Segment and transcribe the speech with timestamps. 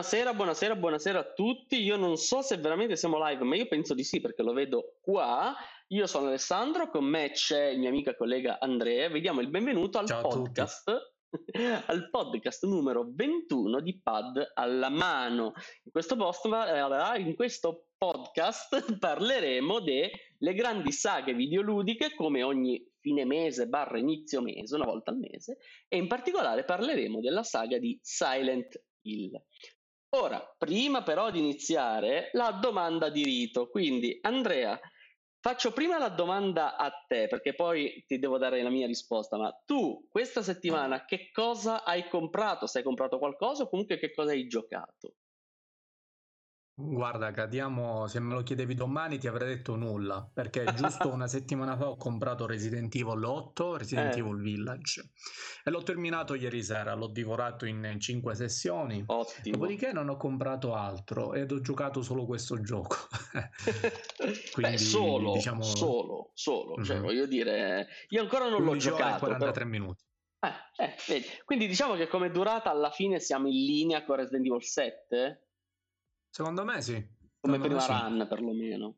[0.00, 1.82] Buonasera, buonasera, buonasera a tutti.
[1.82, 4.96] Io non so se veramente siamo live, ma io penso di sì perché lo vedo
[5.02, 5.54] qua.
[5.88, 9.10] Io sono Alessandro, con me c'è il mio amico e collega Andrea.
[9.10, 10.90] Vediamo il benvenuto al Ciao podcast,
[11.86, 15.52] al podcast numero 21 di Pad alla mano.
[15.84, 23.26] In questo, post, eh, in questo podcast parleremo delle grandi saghe videoludiche come ogni fine
[23.26, 25.58] mese barra inizio mese, una volta al mese,
[25.88, 29.38] e in particolare parleremo della saga di Silent Hill.
[30.12, 33.68] Ora, prima però di iniziare, la domanda di rito.
[33.68, 34.78] Quindi, Andrea,
[35.40, 39.36] faccio prima la domanda a te, perché poi ti devo dare la mia risposta.
[39.36, 42.66] Ma tu, questa settimana, che cosa hai comprato?
[42.66, 45.14] Se hai comprato qualcosa o comunque che cosa hai giocato?
[46.82, 51.76] Guarda, cadiamo, se me lo chiedevi domani ti avrei detto nulla, perché giusto una settimana
[51.76, 54.18] fa ho comprato Resident Evil 8, Resident Eh.
[54.20, 55.10] Evil Village,
[55.62, 59.56] e l'ho terminato ieri sera, l'ho divorato in 5 sessioni, Ottimo.
[59.56, 62.96] dopodiché non ho comprato altro ed ho giocato solo questo gioco.
[63.34, 63.50] Beh,
[64.52, 66.82] Quindi, solo, diciamo- solo, solo.
[66.82, 67.02] Cioè, Mhm.
[67.02, 69.18] voglio dire, io ancora non l'ho 11 ore giocato.
[69.26, 70.02] però- 43 minuti.
[70.78, 71.22] Eh, eh.
[71.44, 75.44] Quindi diciamo che come durata alla fine siamo in linea con Resident Evil 7?
[76.30, 76.94] Secondo me sì.
[77.40, 77.92] Come Secondo prima sì.
[77.92, 78.96] run perlomeno.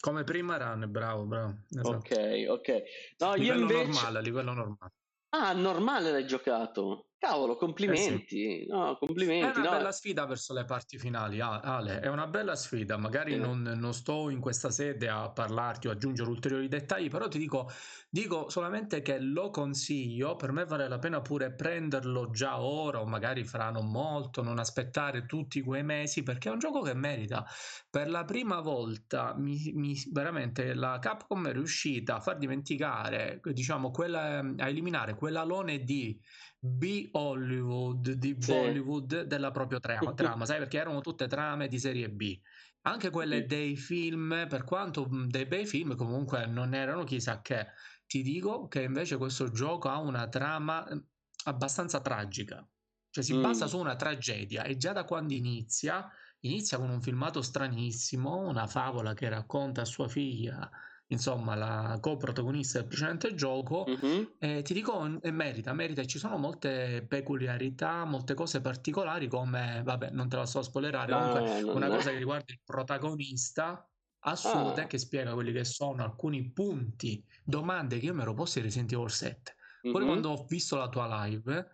[0.00, 1.58] Come prima run, bravo, bravo.
[1.68, 1.88] Esatto.
[1.90, 2.82] Ok, ok.
[3.18, 3.82] No, io livello invece...
[3.84, 4.92] normale, a livello normale.
[5.28, 7.06] Ah, normale l'hai giocato.
[7.22, 8.66] Cavolo, complimenti.
[8.66, 9.60] No, È complimenti.
[9.60, 9.76] una no.
[9.76, 12.96] bella sfida verso le parti finali, ah, Ale, è una bella sfida.
[12.96, 13.38] Magari Sì.
[13.38, 17.70] non, non sto in questa sede a parlarti o aggiungere ulteriori dettagli, però ti dico,
[18.10, 20.34] dico solamente che lo consiglio.
[20.34, 24.58] Per me vale la pena pure prenderlo già ora o magari fra non molto, non
[24.58, 27.46] aspettare tutti quei mesi, perché è un gioco che merita.
[27.88, 33.92] Per la prima volta, mi, mi- veramente la Capcom è riuscita a far dimenticare, diciamo,
[33.92, 36.20] quella, a eliminare quell'alone di
[36.64, 38.52] B Hollywood di Sì.
[38.52, 42.38] Bollywood della propria trama, trama, sai perché erano tutte trame di serie B.
[42.82, 43.46] Anche quelle Sì.
[43.46, 47.66] dei film, per quanto mh, dei bei film comunque non erano chissà che.
[48.06, 51.02] Ti dico che invece questo gioco ha una trama eh,
[51.46, 52.68] abbastanza tragica.
[53.10, 53.36] Cioè si Mm.
[53.38, 56.08] basa su una tragedia e già da quando inizia,
[56.40, 60.70] inizia con un filmato stranissimo, una favola che racconta a sua figlia,
[61.12, 63.84] insomma, la coprotagonista del precedente gioco.
[63.86, 64.34] Mhm.
[64.38, 70.10] Eh, ti dico, eh, merita, merita, ci sono molte peculiarità, molte cose particolari come, vabbè,
[70.10, 71.94] non te la sto a spoilerare, comunque No, no, una no.
[71.96, 73.86] cosa che riguarda il protagonista,
[74.24, 74.86] assunte, Ah.
[74.86, 78.92] che spiega quelli che sono alcuni punti, domande che io mi ero posto in Resident
[78.92, 79.54] Evil 7.
[79.90, 80.06] Poi Mhm.
[80.06, 81.66] quando ho visto la tua live,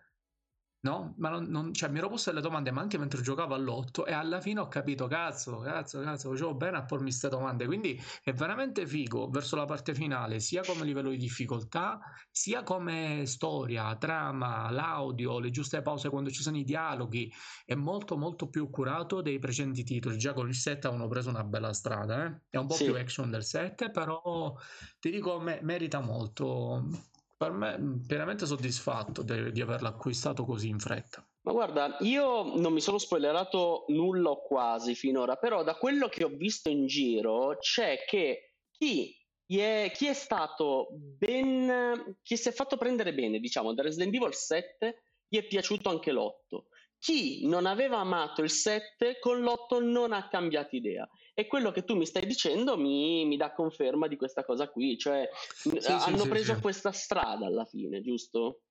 [0.81, 1.13] no?
[1.17, 4.13] Ma non, non- cioè, mi ero posto delle domande, ma anche mentre giocavo all'otto, e
[4.13, 7.65] alla fine ho capito, cazzo, cazzo, cazzo, facevo bene a pormi queste domande.
[7.65, 11.99] Quindi è veramente figo verso la parte finale, sia come livello di difficoltà,
[12.31, 17.31] sia come storia, trama, l'audio, le giuste pause quando ci sono i dialoghi.
[17.65, 20.17] È molto, molto più curato dei precedenti titoli.
[20.17, 22.41] Già con il 7 avevano preso una bella strada, eh?
[22.49, 22.85] È un po' Sì.
[22.85, 24.53] più action del 7, però
[24.99, 26.87] ti dico, me- merita molto.
[27.39, 31.25] Per me, pienamente soddisfatto de- di averlo acquistato così in fretta.
[31.43, 36.25] Ma guarda, io non mi sono spoilerato nulla o quasi finora, però da quello che
[36.25, 39.15] ho visto in giro c'è che chi
[39.47, 44.33] è, chi è stato ben, chi si è fatto prendere bene, diciamo, da Resident Evil
[44.33, 46.65] 7, gli è piaciuto anche l'8.
[46.97, 51.07] Chi non aveva amato il 7 con l'8 non ha cambiato idea.
[51.39, 54.97] E quello che tu mi stai dicendo mi, mi dà conferma di questa cosa qui,
[54.97, 56.59] cioè Sì, sì, hanno sì, preso sì.
[56.59, 58.63] questa strada alla fine, giusto?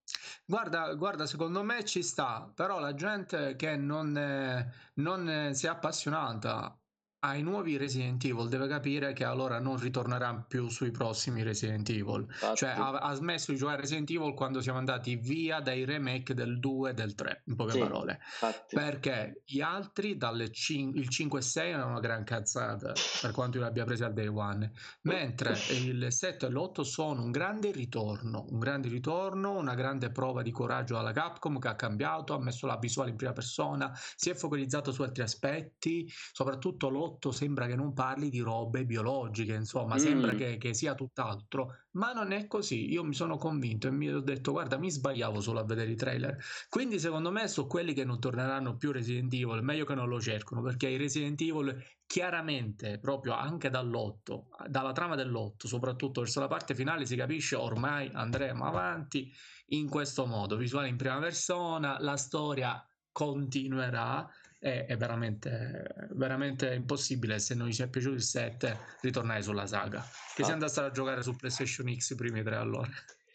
[0.44, 5.64] Guarda, guarda, secondo me ci sta, però la gente che non, eh, non eh, si
[5.64, 6.77] è appassionata
[7.20, 12.26] ai nuovi Resident Evil deve capire che allora non ritornerà più sui prossimi Resident Evil.
[12.54, 12.80] Cioè Infatti.
[12.80, 16.90] ha, ha smesso di giocare Resident Evil quando siamo andati via dai remake del 2
[16.90, 18.12] e del 3, in poche Sì, parole.
[18.22, 18.76] infatti.
[18.76, 23.56] Perché gli altri, dalle cin- il 5 e 6 erano una gran cazzata per quanto
[23.56, 24.70] io li abbia presi al day one,
[25.02, 30.42] mentre il 7 e l'8 sono un grande ritorno, un grande ritorno, una grande prova
[30.42, 34.30] di coraggio alla Capcom che ha cambiato, ha messo la visuale in prima persona, si
[34.30, 39.98] è focalizzato su altri aspetti, soprattutto l'8 sembra che non parli di robe biologiche, insomma,
[39.98, 40.36] sembra Mm.
[40.36, 42.90] che, che sia tutt'altro, ma non è così.
[42.90, 45.96] Io mi sono convinto e mi ho detto, guarda, mi sbagliavo solo a vedere i
[45.96, 46.36] trailer.
[46.68, 50.20] Quindi secondo me sono quelli che non torneranno più Resident Evil, meglio che non lo
[50.20, 56.46] cercano, perché i Resident Evil chiaramente, proprio anche dall'otto, dalla trama dell'otto, soprattutto verso la
[56.48, 59.30] parte finale, si capisce ormai andremo avanti
[59.68, 62.82] in questo modo, visuale in prima persona, la storia
[63.12, 64.28] continuerà
[64.58, 70.04] è, è veramente, veramente impossibile se non ci è piaciuto il 7 ritornare sulla saga
[70.34, 70.54] che si Ah.
[70.54, 72.88] andasse a giocare su PlayStation X i primi tre allora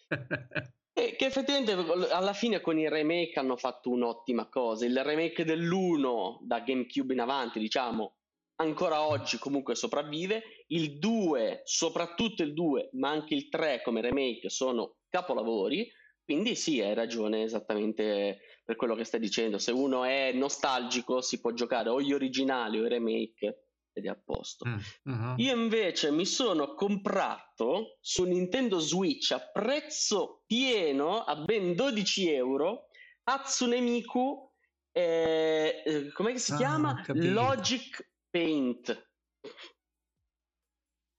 [0.96, 1.72] E che effettivamente
[2.12, 4.86] alla fine con il remake hanno fatto un'ottima cosa.
[4.86, 8.18] Il remake dell'1 da GameCube in avanti, diciamo,
[8.58, 10.44] ancora oggi comunque sopravvive.
[10.68, 15.92] Il 2, soprattutto il 2, ma anche il 3 come remake sono capolavori.
[16.24, 19.58] Quindi sì, hai ragione esattamente per quello che stai dicendo.
[19.58, 23.64] Se uno è nostalgico si può giocare o gli originali o i remake
[23.94, 24.66] ed è a posto.
[24.66, 25.36] Uh-huh.
[25.38, 32.88] Io invece mi sono comprato su Nintendo Switch a prezzo pieno, a ben 12 euro,
[33.24, 34.52] Hatsune Miku,
[34.92, 37.04] eh, eh, come si ah, chiama?
[37.08, 39.12] Logic Paint.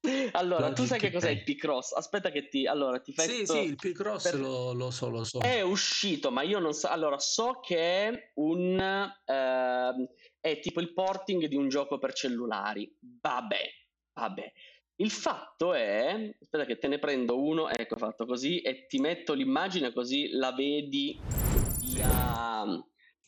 [0.33, 1.93] Allora, Logic tu sai che cos'è il P-Cross?
[1.93, 2.67] Aspetta che ti...
[2.67, 3.29] Allora, ti fai...
[3.29, 4.41] Sì, sì, il P-Cross per...
[4.41, 5.41] lo, lo, so, lo so.
[5.41, 6.89] È uscito, ma io non so...
[6.89, 9.12] Allora, so che è un...
[9.27, 10.09] Uh,
[10.41, 12.95] è tipo il porting di un gioco per cellulari.
[13.01, 13.71] Vabbè,
[14.12, 14.53] vabbè.
[14.97, 16.35] Il fatto è...
[16.41, 20.53] Aspetta che te ne prendo uno, ecco fatto così, e ti metto l'immagine così la
[20.53, 21.19] vedi
[21.81, 22.65] via...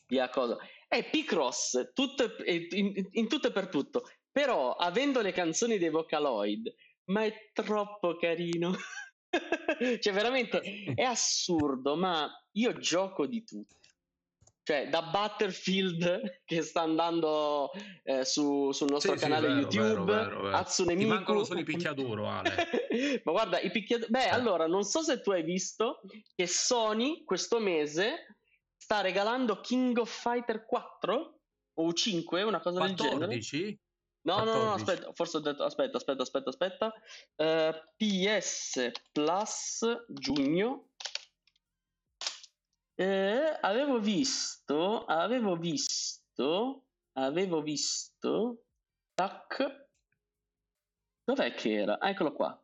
[0.07, 0.57] via cosa.
[0.87, 4.03] È P-Cross, tutto, in, in tutto e per tutto
[4.37, 6.71] però avendo le canzoni dei Vocaloid,
[7.05, 8.71] ma è troppo carino.
[9.99, 10.61] cioè, veramente
[10.93, 13.79] è assurdo, ma io gioco di tutto.
[14.61, 17.71] Cioè, da Battlefield che sta andando
[18.03, 21.09] eh, su, sul nostro sì, canale sì, vero, YouTube, vero, vero, Hatsune Miku.
[21.09, 22.67] Ti mancano solo i picchiaduro, Ale.
[23.25, 24.11] ma guarda, i picchiaduro...
[24.11, 24.29] Beh, eh.
[24.29, 26.01] allora, non so se tu hai visto
[26.35, 28.37] che Sony questo mese
[28.75, 31.39] sta regalando King of Fighter 4
[31.73, 33.25] o 5, una cosa 14?
[33.25, 33.79] del genere.
[34.27, 36.93] No, no, no, aspetta, forse ho detto, aspetta, aspetta, aspetta, aspetta.
[37.37, 40.89] Uh, eh, PS Plus giugno.
[42.99, 48.65] Eh, avevo visto, avevo visto, avevo visto,
[49.13, 49.87] tac,
[51.23, 51.97] dov'è che era?
[51.97, 52.61] Ah, eccolo qua.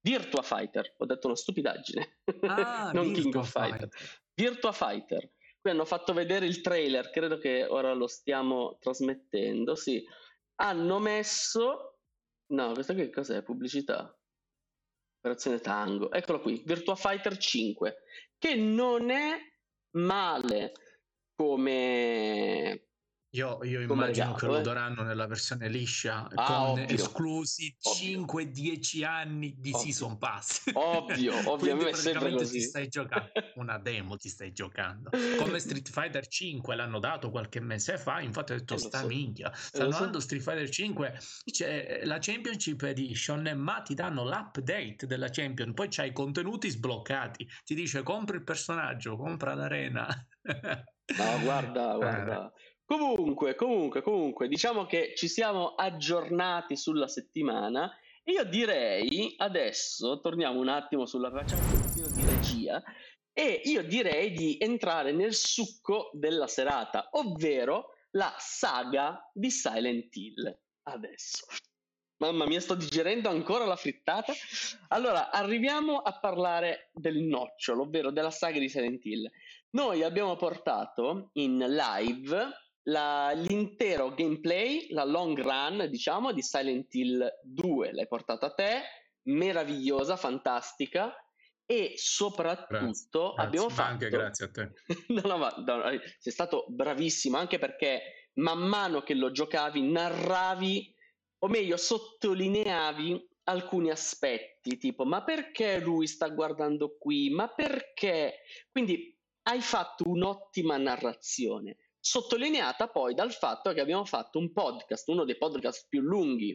[0.00, 3.88] Virtua Fighter, ho detto una stupidaggine, ah, non King of Fighter.
[3.88, 4.20] Fighter.
[4.34, 5.32] Virtua Fighter.
[5.58, 10.04] Qui hanno fatto vedere il trailer, credo che ora lo stiamo trasmettendo, sì
[10.60, 11.98] hanno messo...
[12.50, 13.42] No, questa qui cos'è?
[13.42, 14.16] Pubblicità.
[15.18, 16.10] Operazione Tango.
[16.10, 17.96] Eccolo qui, Virtua Fighter 5,
[18.38, 19.38] che non è
[19.96, 20.72] male
[21.34, 22.87] come
[23.30, 24.62] io, io immagino che lo eh.
[24.62, 26.86] daranno nella versione liscia ah, con ovvio.
[26.94, 29.84] esclusi 5-10 anni di ovvio.
[29.84, 30.70] season pass.
[30.74, 35.10] Ovvio, ovviamente praticamente ti stai giocando una demo, ti stai giocando.
[35.38, 39.06] Come Street Fighter 5 l'hanno dato qualche mese fa, infatti ho detto eh, sta so.
[39.06, 39.52] minchia.
[39.54, 40.00] Stanno so.
[40.00, 41.20] dando Street Fighter 5,
[41.50, 47.48] c'è la Championship Edition, ma ti danno l'update della Champion, poi c'hai i contenuti sbloccati.
[47.64, 50.06] Ti dice compra il personaggio, compra l'arena.
[51.16, 52.46] No, guarda, guarda.
[52.46, 52.67] Eh.
[52.88, 57.94] Comunque, comunque, comunque, diciamo che ci siamo aggiornati sulla settimana.
[58.24, 62.82] Io direi adesso torniamo un attimo sulla pochino di regia
[63.30, 70.58] e io direi di entrare nel succo della serata, ovvero la saga di Silent Hill.
[70.84, 71.44] Adesso.
[72.22, 74.32] Mamma mia, sto digerendo ancora la frittata.
[74.88, 79.30] Allora, arriviamo a parlare del nocciolo, ovvero della saga di Silent Hill.
[79.72, 87.40] Noi abbiamo portato in live la, l'intero gameplay, la long run, diciamo, di Silent Hill
[87.42, 88.82] 2 l'hai portata a te,
[89.24, 91.14] meravigliosa, fantastica
[91.64, 94.72] e soprattutto grazie, abbiamo grazie, fatto anche grazie a te.
[95.12, 95.82] no, no, ma no,
[96.18, 100.94] sei stato bravissimo anche perché man mano che lo giocavi narravi
[101.40, 107.30] o meglio sottolineavi alcuni aspetti, tipo ma perché lui sta guardando qui?
[107.30, 108.40] Ma perché?
[108.70, 111.76] Quindi hai fatto un'ottima narrazione
[112.08, 116.54] sottolineata poi dal fatto che abbiamo fatto un podcast, uno dei podcast più lunghi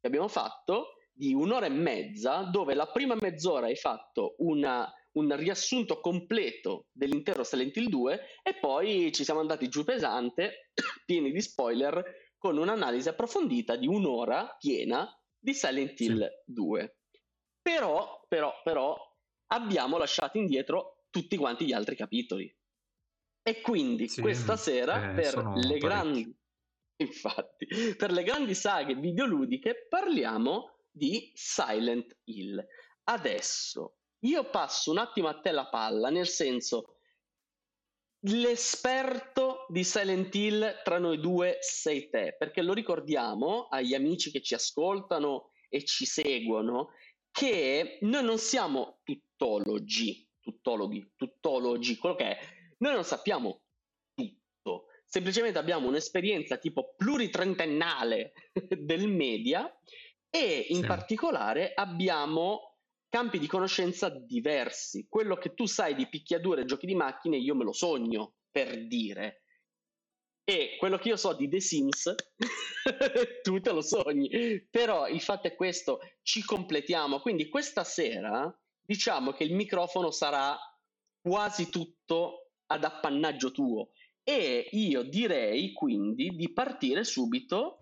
[0.00, 5.36] che abbiamo fatto, di un'ora e mezza, dove la prima mezz'ora hai fatto una, un
[5.36, 10.70] riassunto completo dell'intero Silent Hill 2 e poi ci siamo andati giù pesante,
[11.06, 12.02] pieni di spoiler,
[12.36, 16.52] con un'analisi approfondita di un'ora piena di Silent Hill sì.
[16.52, 16.98] 2.
[17.62, 18.96] Però, però, però,
[19.52, 22.52] abbiamo lasciato indietro tutti quanti gli altri capitoli.
[23.48, 26.36] E quindi sì, questa sera eh, per le grandi
[27.00, 32.62] infatti, per le grandi saghe videoludiche parliamo di Silent Hill.
[33.04, 36.96] Adesso io passo un attimo a te la palla, nel senso
[38.26, 44.42] l'esperto di Silent Hill tra noi due sei te, perché lo ricordiamo agli amici che
[44.42, 46.90] ci ascoltano e ci seguono
[47.30, 53.62] che noi non siamo tuttologi, tuttologhi, tuttologi, quello che è noi non sappiamo
[54.14, 58.32] tutto, semplicemente abbiamo un'esperienza tipo pluritrentennale
[58.78, 59.70] del media
[60.30, 60.86] e in sì.
[60.86, 62.76] particolare abbiamo
[63.08, 65.06] campi di conoscenza diversi.
[65.08, 68.86] Quello che tu sai di picchiadure e giochi di macchine, io me lo sogno, per
[68.86, 69.44] dire.
[70.44, 72.14] E quello che io so di The Sims,
[73.42, 74.66] tu te lo sogni.
[74.70, 77.20] Però il fatto è questo, ci completiamo.
[77.20, 80.58] Quindi questa sera diciamo che il microfono sarà
[81.20, 83.90] quasi tutto ad appannaggio tuo.
[84.22, 87.80] E io direi quindi di partire subito.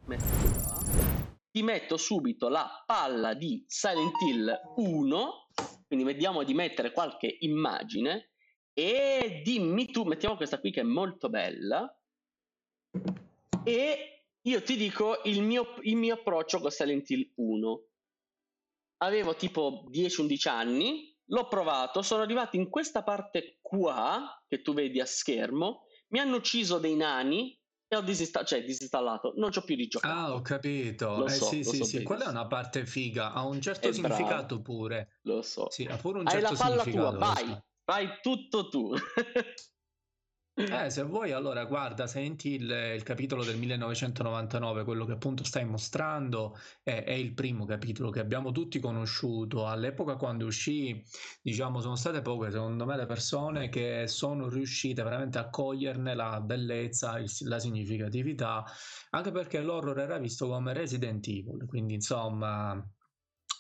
[1.51, 5.49] Ti metto subito la palla di Silent Hill 1.
[5.87, 8.31] Quindi vediamo di mettere qualche immagine.
[8.73, 11.91] E dimmi tu, mettiamo questa qui che è molto bella
[13.67, 17.85] e io ti dico il mio, il mio approccio con Silent Hill 1.
[18.99, 25.01] Avevo tipo 10-11 anni, l'ho provato, sono arrivato in questa parte qua, che tu vedi
[25.01, 29.77] a schermo, mi hanno ucciso dei nani e ho disinstallato, cioè disinstallato, non c'ho più
[29.77, 30.15] di giocare.
[30.15, 31.19] Ah, ho capito.
[31.19, 33.89] Lo eh, so, sì, sì, so sì, quella è una parte figa, ha un certo
[33.89, 34.63] È significato bravo.
[34.63, 35.19] pure.
[35.23, 35.71] Lo so.
[35.71, 37.65] Sì, ha pure un Hai certo la palla tua, vai, so.
[37.85, 38.93] fai tutto tu.
[40.59, 45.65] Eh, se vuoi, allora guarda, senti il, il capitolo del 1999, quello che appunto stai
[45.67, 49.67] mostrando, è, è il primo capitolo che abbiamo tutti conosciuto.
[49.67, 51.03] All'epoca quando uscì,
[51.43, 56.41] diciamo, sono state poche, secondo me, le persone che sono riuscite veramente a coglierne la
[56.41, 58.65] bellezza, il- la significatività,
[59.11, 62.83] anche perché l'horror era visto come Resident Evil, quindi insomma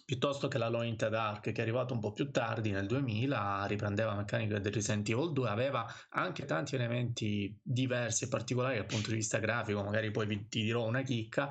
[0.06, 2.86] piuttosto che la Lone in the Dark che è arrivato un po' più tardi nel
[2.86, 8.86] 2000 riprendeva meccaniche del Resident Evil 2 aveva anche tanti elementi diversi e particolari dal
[8.86, 11.48] punto di vista grafico magari poi vi, ti dirò una chicca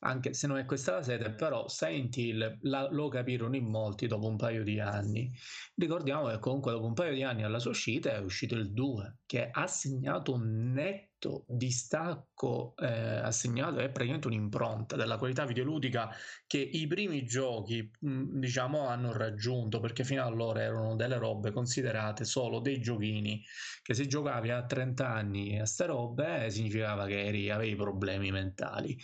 [0.00, 4.06] anche se non è questa la sede però Silent Hill la- lo capirono in molti
[4.06, 5.30] dopo un paio di anni.
[5.74, 9.18] Ricordiamo che comunque dopo un paio di anni alla sua uscita è uscito il 2
[9.26, 11.07] che ha segnato un netto
[11.46, 16.10] distacco eh, ha segnato è praticamente un'impronta della qualità videoludica
[16.46, 22.24] che i primi giochi mh, diciamo hanno raggiunto perché fino allora erano delle robe considerate
[22.24, 23.42] solo dei giochini
[23.82, 28.30] che se giocavi a 30 anni a ste robe eh, significava che eri, avevi problemi
[28.30, 28.96] mentali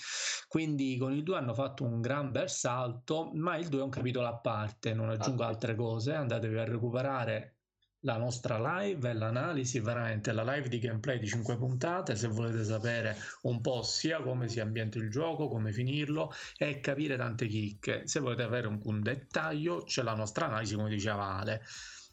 [0.48, 3.90] quindi con il 2 hanno fatto un gran bel salto ma il 2 è un
[3.90, 5.48] capitolo a parte non aggiungo Ah.
[5.48, 7.53] altre cose andatevi a recuperare
[8.04, 12.64] la nostra live e l'analisi veramente la live di gameplay di 5 puntate se volete
[12.64, 18.06] sapere un po' sia come si ambienta il gioco come finirlo e capire tante chicche.
[18.06, 21.62] Se volete avere un, un dettaglio c'è la nostra analisi come diceva Ale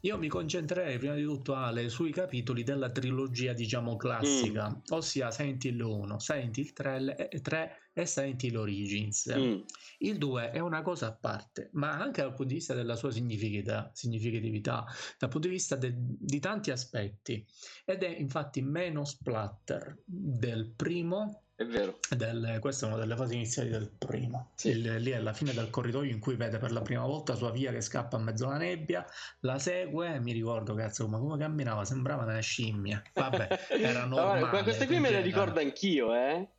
[0.02, 5.64] io mi concentrerei prima di tutto Ale sui capitoli della trilogia diciamo classica ossia Silent
[5.66, 9.60] Hill 1 Silent Hill 3, e- 3 e Silent Hill Origins Mm.
[10.00, 13.12] il 2 è una cosa a parte, ma anche dal punto di vista della sua
[13.12, 14.86] significatività, significatività
[15.20, 17.46] dal punto di vista de- di tanti aspetti,
[17.86, 21.44] ed è infatti meno splatter del primo.
[21.62, 22.00] È vero.
[22.10, 24.50] Del, questa è una delle fasi iniziali del primo.
[24.56, 24.70] Sì.
[24.70, 27.52] Il- lì è la fine del corridoio in cui vede per la prima volta sua
[27.52, 29.06] figlia che scappa in mezzo alla nebbia,
[29.42, 30.20] la segue.
[30.20, 31.86] Mi ricordo, cazzo, ma come camminava?
[31.86, 33.00] Sembrava una scimmia.
[33.14, 33.48] Vabbè,
[33.80, 34.64] era normale.
[34.64, 36.50] queste qui me le ricordo anch'io, eh.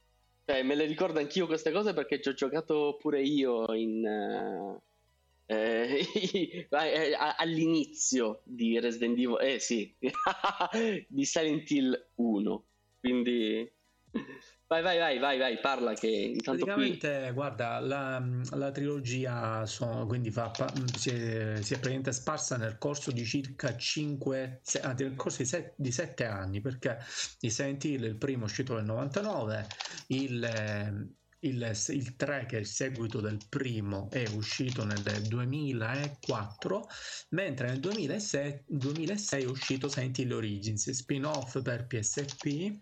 [0.45, 4.05] Cioè, me le ricordo anch'io queste cose perché ci ho giocato pure io in,
[5.47, 9.93] eh, a- all'inizio di Resident Evil, eh sì,
[11.09, 12.65] di Silent Hill 1.
[13.01, 13.69] Quindi
[14.81, 20.07] vai, vai, vai, vai, vai, parla che intanto qui Praticamente, guarda, la, la trilogia so-
[20.07, 25.03] quindi fa, pa- si, è, si è praticamente sparsa nel corso di circa 5, anzi
[25.05, 26.99] nel corso di, se- di 7 anni, perché
[27.39, 29.67] di Silent Hill il primo è uscito nel 99,
[30.09, 31.11] il,
[31.41, 36.87] il, il 3 che è il seguito del primo è uscito nel 2004,
[37.31, 42.79] mentre nel 2006, 2006 è uscito Silent Hill Origins, spin-off per PSP,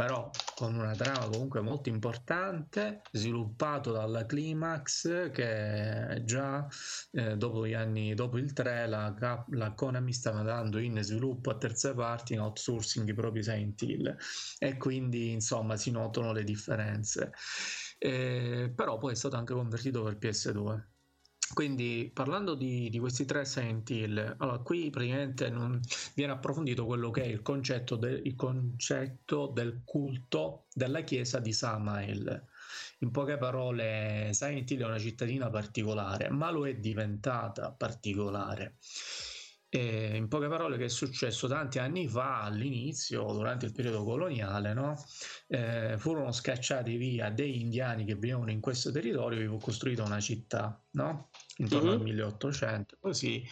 [0.00, 6.66] però con una trama comunque molto importante, sviluppato dalla Climax che già
[7.12, 9.14] eh, dopo gli anni, dopo il 3 la,
[9.50, 14.16] la Konami stava dando in sviluppo a terze parti, in outsourcing i propri Silent Hill
[14.58, 17.32] e quindi insomma si notano le differenze.
[17.98, 20.89] Eh, però poi è stato anche convertito per PS2.
[21.52, 23.90] Quindi parlando di, di questi tre Silent
[24.38, 25.80] allora qui praticamente non
[26.14, 31.52] viene approfondito quello che è il concetto, de- il concetto del culto della chiesa di
[31.52, 32.46] Samael.
[33.00, 38.76] In poche parole, Silent è una cittadina particolare, ma lo è diventata particolare.
[39.72, 44.74] E in poche parole, che è successo tanti anni fa, all'inizio, durante il periodo coloniale,
[44.74, 44.96] no?
[45.46, 50.18] Eh, furono scacciati via dei indiani che vivevano in questo territorio e fu costruita una
[50.20, 51.30] città, no?
[51.58, 51.94] intorno Mhm.
[51.96, 52.96] al 1800.
[53.00, 53.44] Così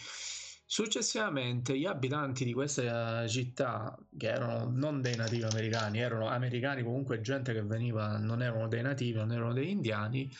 [0.71, 7.21] Successivamente gli abitanti di questa città, che erano non dei nativi americani, erano americani comunque
[7.21, 10.31] gente che veniva, non erano dei nativi, non erano degli indiani,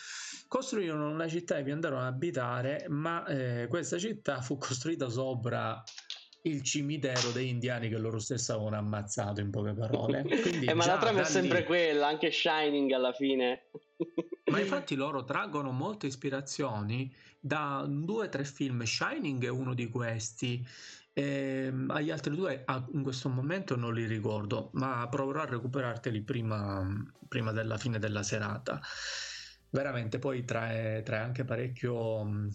[0.48, 5.83] costruirono una città e vi andarono ad abitare, ma eh, questa città fu costruita sopra
[6.43, 10.24] il cimitero degli indiani che loro stessi avevano ammazzato in poche parole.
[10.41, 11.65] Quindi eh, ma la trama è sempre lì...
[11.65, 13.69] quella, anche Shining alla fine.
[14.46, 18.84] ma infatti loro traggono molte ispirazioni da due o tre film.
[18.84, 20.65] Shining è uno di questi.
[21.12, 26.88] E, agli altri due in questo momento non li ricordo, ma proverò a recuperarteli prima,
[27.27, 28.79] prima della fine della serata.
[29.72, 32.48] Veramente poi trae, trae anche parecchio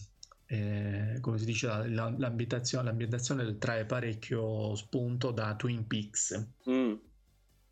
[0.46, 6.48] eh, come si dice, la, l'ambientazione, l'ambientazione trae parecchio spunto da Twin Peaks.
[6.68, 6.94] Mm.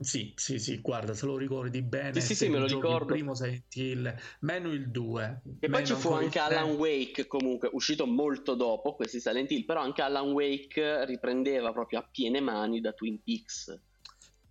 [0.02, 2.14] Sì, sì, sì, guarda, se lo ricordi bene.
[2.14, 3.12] Sì, sì, sì, me lo ricordo.
[3.12, 5.42] Il primo Silent Hill, meno il 2.
[5.60, 9.80] E poi ci fu anche Alan Wake, comunque, uscito molto dopo questi Silent Hill, però
[9.80, 13.80] anche Alan Wake riprendeva proprio a piene mani da Twin Peaks.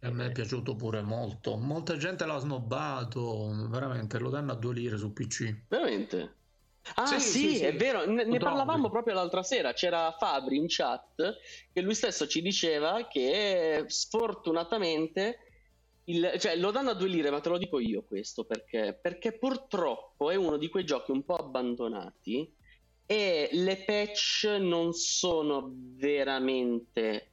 [0.04, 1.58] A me è piaciuto pure molto.
[1.58, 5.66] Molta gente l'ha snobbato, veramente, lo danno a due lire su PC.
[5.68, 6.36] Veramente?
[6.96, 7.64] Ah sì, sì, sì, sì.
[7.66, 11.38] è vero, ne, ne parlavamo proprio l'altra sera, c'era Fabri in chat
[11.72, 15.38] che lui stesso ci diceva che sfortunatamente,
[16.06, 19.38] il, cioè lo danno a due lire, ma te lo dico io questo perché, perché
[19.38, 22.52] purtroppo è uno di quei giochi un po' abbandonati
[23.06, 27.31] e le patch non sono veramente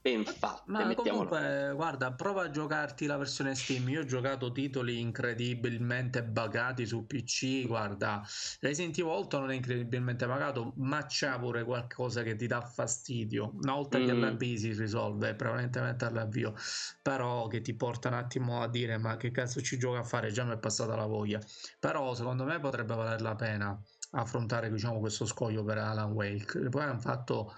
[0.00, 0.70] ben fatte.
[0.70, 3.88] Ma comunque, guarda, prova a giocarti la versione Steam.
[3.88, 7.66] Io ho giocato titoli incredibilmente buggati su PC.
[7.66, 8.22] Guarda,
[8.60, 13.52] Resident Evil 8 non è incredibilmente pagato, ma c'ha pure qualcosa che ti dà fastidio.
[13.62, 14.06] Una volta mm.
[14.06, 16.54] che l'avvii si risolve, prevalentemente all'avvio,
[17.02, 20.30] però che ti porta un attimo a dire: Ma che cazzo ci gioca a fare?
[20.30, 21.40] Già mi è passata la voglia.
[21.78, 23.78] Però, secondo me, potrebbe valer la pena
[24.12, 26.68] affrontare diciamo questo scoglio per Alan Wake.
[26.68, 27.52] Poi hanno fatto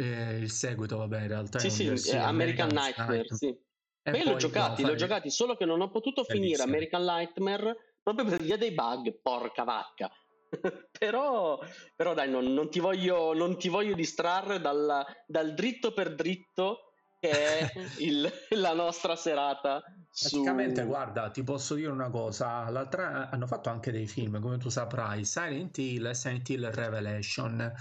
[0.00, 3.58] eh, il seguito, vabbè, in realtà sì, sì, DLC, American, American Nightmare, Nightmare, sì.
[4.02, 6.42] E io l'ho giocati, l'ho giocati, solo che non ho potuto Bellissimo.
[6.42, 10.10] finire American Nightmare proprio per via dei bug, porca vacca.
[10.98, 11.60] però,
[11.94, 16.92] però dai, non, non, ti voglio, non, ti voglio, distrarre dal, dal dritto per dritto
[17.20, 19.82] che è il, la nostra serata.
[20.18, 20.86] Praticamente, su...
[20.86, 25.24] guarda, ti posso dire una cosa: l'altra hanno fatto anche dei film, come tu saprai,
[25.24, 27.72] Silent Hill e Silent Hill Revelation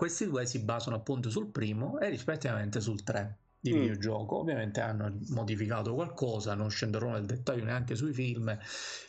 [0.00, 3.80] questi due si basano appunto sul primo e rispettivamente sul 3 di mm.
[3.80, 4.38] videogioco.
[4.38, 8.56] Ovviamente hanno modificato qualcosa, non scenderò nel dettaglio neanche sui film,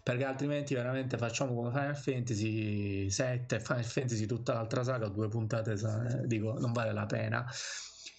[0.04, 5.78] perché altrimenti veramente facciamo come Final Fantasy 7 Final Fantasy tutta l'altra saga, due puntate,
[6.26, 7.50] dico, non vale la pena.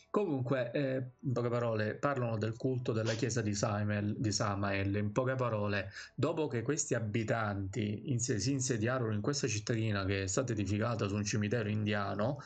[0.08, 4.96] Comunque, eh, in poche parole, parlano del culto della chiesa di, Samael, di Samael.
[4.96, 10.26] In poche parole, dopo che questi abitanti inse- si insediarono in questa cittadina che è
[10.26, 12.42] stata edificata su un cimitero indiano,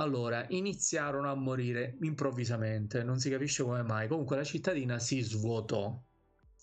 [0.00, 4.08] allora, iniziarono a morire improvvisamente, non si capisce come mai.
[4.08, 6.02] Comunque la cittadina si svuotò.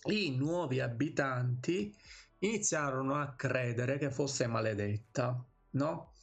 [0.10, 1.94] I nuovi abitanti
[2.40, 6.14] iniziarono a credere che fosse maledetta, no?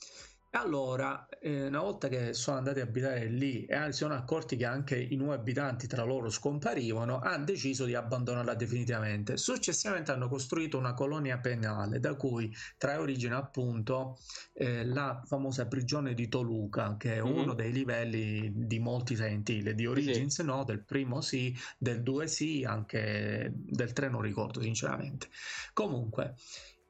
[0.57, 4.65] Allora, eh, una volta che sono andati a abitare lì e si sono accorti che
[4.65, 9.37] anche i nuovi abitanti tra loro scomparivano, hanno deciso di abbandonarla definitivamente.
[9.37, 14.17] Successivamente hanno costruito una colonia penale da cui trae origine appunto
[14.53, 17.37] eh, la famosa prigione di Toluca, che è mm-hmm.
[17.37, 20.45] uno dei livelli di molti sentili, di Origins sì.
[20.45, 25.27] no, del primo sì, del 2 sì, anche del 3 non ricordo sinceramente.
[25.73, 26.37] Comunque...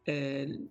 [0.07, 0.69] Eh,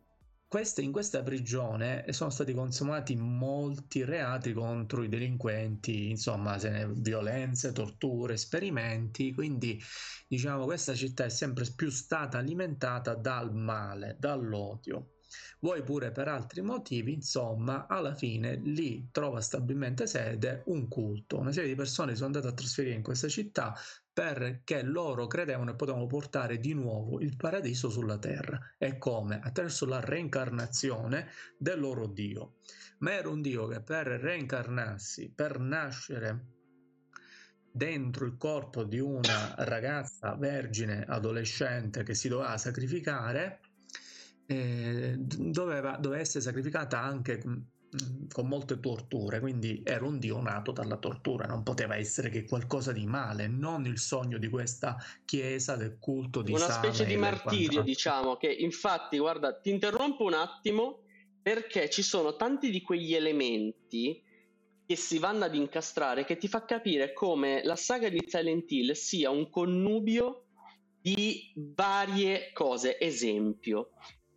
[0.54, 6.58] queste, in questa prigione sono stati consumati molti reati contro i delinquenti, insomma,
[6.92, 9.82] violenze, torture, esperimenti, quindi
[10.28, 15.13] diciamo questa città è sempre più stata alimentata dal male, dall'odio.
[15.60, 21.40] Vuoi pure per altri motivi, insomma, alla fine lì trova stabilmente sede un culto.
[21.40, 23.76] Una serie di persone sono andate a trasferire in questa città
[24.14, 28.60] perché loro credevano e potevano portare di nuovo il paradiso sulla terra.
[28.78, 29.40] E come?
[29.42, 32.58] Attraverso la reincarnazione del loro Dio.
[33.00, 36.62] Ma era un Dio che per reincarnarsi, per nascere
[37.76, 43.62] dentro il corpo di una ragazza vergine adolescente che si doveva sacrificare,
[44.46, 47.42] eh, doveva, doveva essere sacrificata anche
[47.94, 52.44] Mm, con molte torture, quindi era un dio nato dalla tortura, non poteva essere che
[52.44, 57.16] qualcosa di male, non il sogno di questa chiesa del culto di Una specie di
[57.18, 61.04] martirio, diciamo, che infatti, guarda, ti interrompo un attimo
[61.40, 64.24] perché ci sono tanti di quegli elementi
[64.86, 68.94] che si vanno ad incastrare che ti fa capire come la saga di Silent Hill
[68.94, 70.48] sia un connubio
[71.00, 73.00] di varie cose.
[73.00, 73.92] Esempio,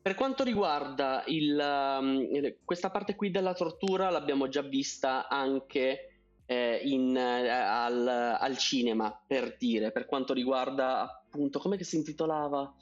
[0.07, 6.81] Per quanto riguarda il, um, questa parte qui della tortura, l'abbiamo già vista anche eh,
[6.85, 12.73] in, eh, al, al, cinema, per dire, per quanto riguarda appunto, come si intitolava?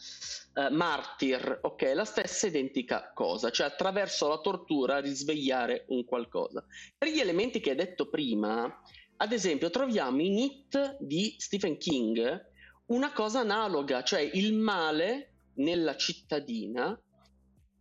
[0.54, 6.62] Uh, Martyr, ok, la stessa identica cosa, cioè attraverso la tortura risvegliare un qualcosa.
[6.98, 8.82] Per gli elementi che hai detto prima,
[9.16, 12.50] ad esempio, troviamo in It di Stephen King
[12.88, 16.98] una cosa analoga, cioè il male nella cittadina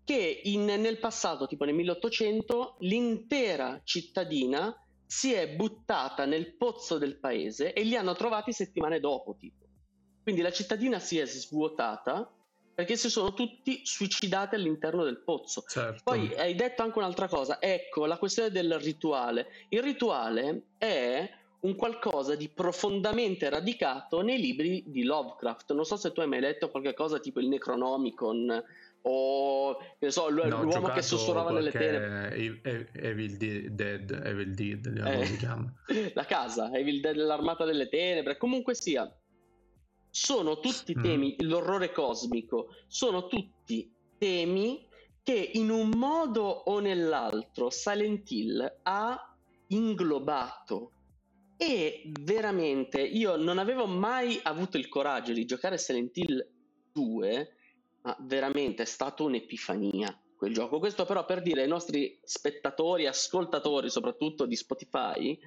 [0.03, 7.17] che in, nel passato, tipo nel 1800, l'intera cittadina si è buttata nel pozzo del
[7.17, 9.63] paese e li hanno trovati settimane dopo, tipo.
[10.23, 12.31] Quindi la cittadina si è svuotata
[12.73, 15.63] perché si sono tutti suicidati all'interno del pozzo.
[15.67, 16.01] Certo.
[16.03, 19.47] Poi hai detto anche un'altra cosa, ecco la questione del rituale.
[19.69, 25.73] Il rituale è un qualcosa di profondamente radicato nei libri di Lovecraft.
[25.73, 28.63] Non so se tu hai mai letto qualche cosa tipo il Necronomicon
[29.03, 32.35] o che so, l- no, l'uomo che sussurrava nelle tenebre.
[32.93, 35.73] Evil Dead, Evil Dead, eh, si chiama.
[36.13, 39.11] La casa, Evil Dead, l'armata delle tenebre, comunque sia.
[40.09, 41.01] Sono tutti mm.
[41.01, 41.47] temi, mm.
[41.47, 44.87] l'orrore cosmico, sono tutti temi
[45.23, 49.35] che in un modo o nell'altro Silent Hill ha
[49.67, 50.91] inglobato
[51.57, 56.47] e veramente io non avevo mai avuto il coraggio di giocare Silent Hill
[56.91, 57.55] 2
[58.03, 60.79] ma veramente è stata un'epifania quel gioco.
[60.79, 65.39] Questo però per dire ai nostri spettatori, ascoltatori soprattutto di Spotify,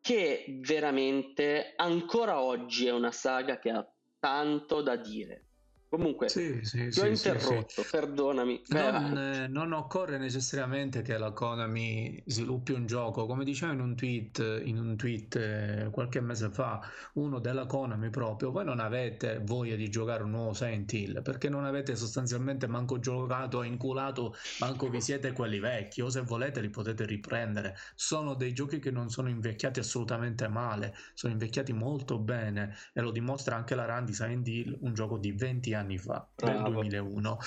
[0.00, 3.86] che veramente ancora oggi è una saga che ha
[4.18, 5.47] tanto da dire.
[5.90, 8.60] Comunque, sì, sì, ti ho sì, interrotto, perdonami.
[8.68, 13.96] Non, eh, non, occorre necessariamente che la Konami sviluppi un gioco, come diceva in un
[13.96, 19.40] tweet, in un tweet eh, qualche mese fa, uno della Konami proprio, voi non avete
[19.42, 24.36] voglia di giocare un nuovo Silent Hill, perché non avete sostanzialmente manco giocato e inculato,
[24.60, 27.78] manco vi siete quelli vecchi, o se volete li potete riprendere.
[27.94, 33.10] Sono dei giochi che non sono invecchiati assolutamente male, sono invecchiati molto bene e lo
[33.10, 36.62] dimostra anche la run di Silent Hill, un gioco di 20 anni anni fa, Bravo.
[36.62, 37.38] nel 2001.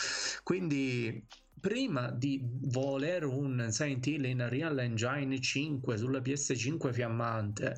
[0.44, 1.26] Quindi
[1.62, 7.78] prima di volere un Silent Hill in Real Engine 5 sulla PS5 fiammante,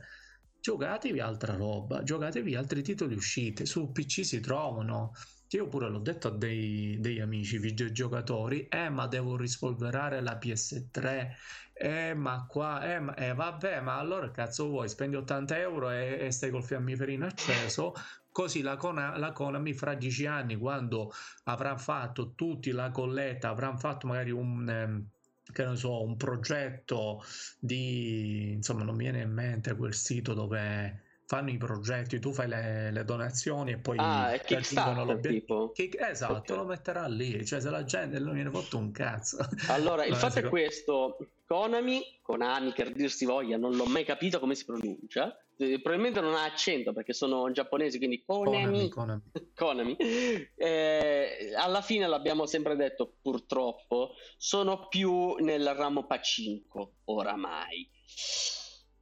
[0.61, 5.11] giocatevi altra roba, giocatevi altri titoli usciti, su PC si trovano.
[5.49, 11.27] Io pure l'ho detto a dei, degli amici videogiocatori, eh ma devo rispolverare la PS3,
[11.73, 16.17] eh ma qua, eh, ma, eh vabbè ma allora cazzo vuoi, spendi 80 euro e,
[16.21, 17.93] e stai col fiammiferino acceso,
[18.33, 23.77] Così la, Cona, la Konami fra dieci anni, quando avrà fatto tutti la colletta, avranno
[23.77, 24.69] fatto magari un...
[24.69, 25.07] Ehm,
[25.51, 27.21] che ne so, un progetto
[27.59, 31.02] di insomma, non mi viene in mente quel sito dove
[31.33, 35.71] fanno i progetti, tu fai le, le donazioni e poi ah, raggiungono l'obiettivo.
[35.71, 36.55] Kick, esatto, okay.
[36.57, 39.37] lo metterà lì, cioè se la gente non viene fatto un cazzo.
[39.69, 41.17] Allora, il fatto è questo,
[41.47, 46.21] Konami, Konami che dir si voglia, non l'ho mai capito come si pronuncia, eh, probabilmente
[46.21, 49.21] non ha accento perché sono giapponesi, quindi Konami, Konami,
[49.55, 49.97] Konami.
[50.55, 57.89] Eh, alla fine l'abbiamo sempre detto, purtroppo, sono più nel ramo pacinco oramai.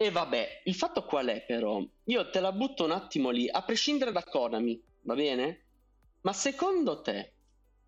[0.01, 1.79] E vabbè, il fatto qual è però?
[2.05, 5.65] Io te la butto un attimo lì, a prescindere da Konami, va bene?
[6.21, 7.35] Ma secondo te,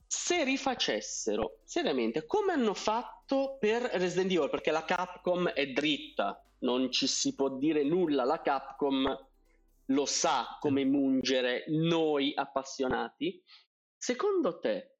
[0.05, 6.91] se rifacessero seriamente come hanno fatto per Resident Evil, perché la Capcom è dritta, non
[6.91, 9.27] ci si può dire nulla, la Capcom
[9.85, 13.41] lo sa come mungere noi appassionati.
[13.97, 14.97] Secondo te,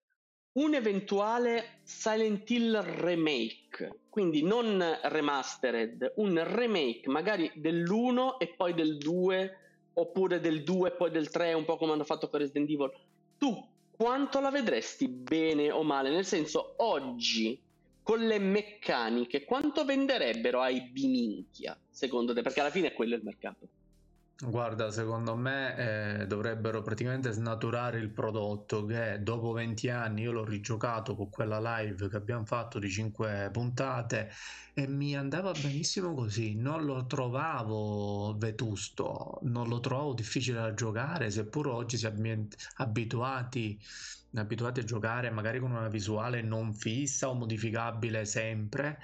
[0.53, 8.99] un eventuale Silent Hill remake, quindi non remastered, un remake magari dell'1 e poi del
[8.99, 9.57] 2,
[9.93, 12.91] oppure del 2 e poi del 3, un po' come hanno fatto con Resident Evil,
[13.39, 16.11] tu quanto la vedresti bene o male?
[16.11, 17.59] Nel senso, oggi
[18.03, 22.43] con le meccaniche, quanto venderebbero ai biminchia, secondo te?
[22.43, 23.67] Perché alla fine è quello il mercato.
[24.41, 30.43] Guarda, secondo me eh, dovrebbero praticamente snaturare il prodotto che dopo 20 anni io l'ho
[30.43, 34.31] rigiocato con quella live che abbiamo fatto di 5 puntate
[34.73, 41.29] e mi andava benissimo così, non lo trovavo vetusto, non lo trovavo difficile da giocare,
[41.29, 42.11] seppur oggi si è
[42.77, 43.79] abituati
[44.35, 48.99] abituati a giocare magari con una visuale non fissa o modificabile sempre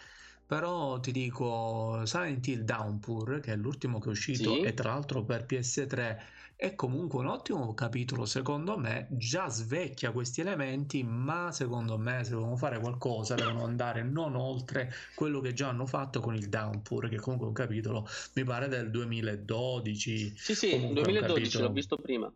[0.49, 4.61] però ti dico Silent Hill Downpour che è l'ultimo che è uscito sì.
[4.61, 6.17] e tra l'altro per PS3
[6.55, 12.31] è comunque un ottimo capitolo secondo me già svecchia questi elementi ma secondo me se
[12.31, 17.09] devono fare qualcosa devono andare non oltre quello che già hanno fatto con il Downpour
[17.09, 22.33] che comunque è un capitolo mi pare del 2012 sì sì 2012 l'ho visto prima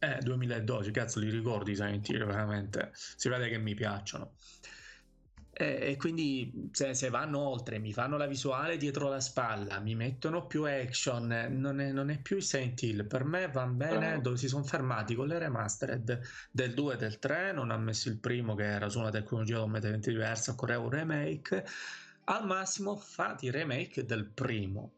[0.00, 2.90] Eh, 2012, cazzo, li ricordi Silent Hill, veramente.
[2.92, 4.32] Si vede che mi piacciono.
[5.56, 9.94] E, e quindi se, se, vanno oltre, mi fanno la visuale dietro la spalla, mi
[9.94, 13.06] mettono più action, non è, non è più il Silent Hill.
[13.06, 17.18] Per me va bene dove si sono fermati con le remastered del 2 e del
[17.20, 20.90] 3, non ha messo il primo che era su una tecnologia completamente diversa, occorreva un
[20.90, 21.64] remake.
[22.24, 24.90] Al massimo fate i remake del primo,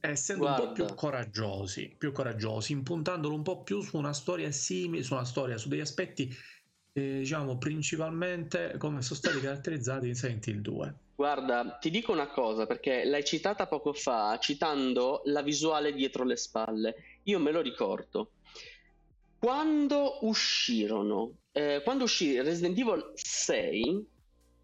[0.00, 0.62] essendo Guarda.
[0.62, 5.14] un po' più coraggiosi, più coraggiosi, impuntandolo un po' più su una storia simile, su
[5.14, 6.34] una storia, su degli aspetti
[6.92, 10.94] eh, diciamo principalmente come sono stati caratterizzati in Silent Hill 2.
[11.14, 16.36] Guarda, ti dico una cosa perché l'hai citata poco fa, citando la visuale dietro le
[16.36, 16.94] spalle.
[17.24, 18.30] Io me lo ricordo.
[19.38, 24.06] Quando uscirono, eh, quando uscì Resident Evil 6,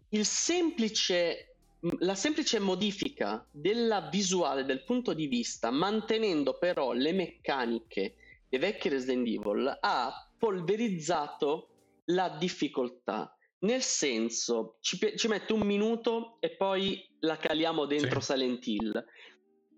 [0.09, 1.51] il semplice
[1.99, 8.15] la semplice modifica della visuale del punto di vista, mantenendo però le meccaniche
[8.49, 11.69] dei vecchi Resident Evil, ha polverizzato
[12.07, 13.31] la difficoltà.
[13.59, 18.33] Nel senso, ci, ci mette un minuto e poi la caliamo dentro sì.
[18.33, 19.05] Silent Hill.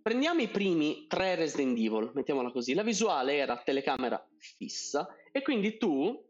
[0.01, 2.73] Prendiamo i primi tre Resident Evil, mettiamola così.
[2.73, 6.27] La visuale era telecamera fissa e quindi tu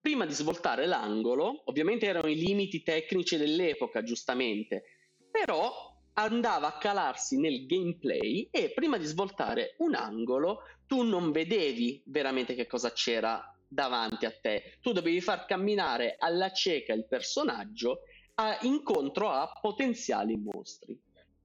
[0.00, 4.84] prima di svoltare l'angolo, ovviamente erano i limiti tecnici dell'epoca, giustamente,
[5.28, 5.72] però
[6.14, 12.54] andava a calarsi nel gameplay e prima di svoltare un angolo tu non vedevi veramente
[12.54, 18.00] che cosa c'era davanti a te, tu dovevi far camminare alla cieca il personaggio
[18.34, 20.98] a, incontro a potenziali mostri.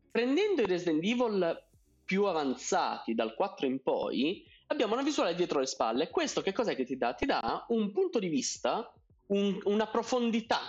[0.09, 1.69] Prendendo i Resident Evil
[2.03, 6.09] più avanzati dal 4 in poi, abbiamo una visuale dietro le spalle.
[6.09, 7.13] Questo che cos'è che ti dà?
[7.13, 8.93] Ti dà un punto di vista,
[9.27, 10.59] un, una profondità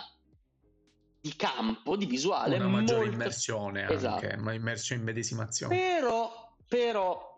[1.19, 2.55] di campo, di visuale.
[2.55, 3.13] Una maggiore molto...
[3.13, 4.25] immersione esatto.
[4.25, 5.75] anche, ma immersione in medesimazione.
[5.75, 7.32] Però, però,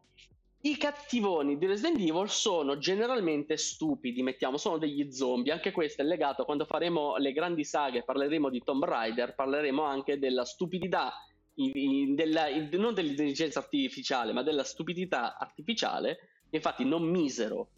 [0.65, 5.51] i cattivoni di Resident Evil sono generalmente stupidi, mettiamo, sono degli zombie.
[5.51, 10.17] Anche questo è legato quando faremo le grandi saghe, parleremo di Tomb Raider, parleremo anche
[10.17, 11.13] della stupidità,
[11.53, 16.45] della, non dell'intelligenza artificiale, ma della stupidità artificiale.
[16.49, 17.69] Infatti non misero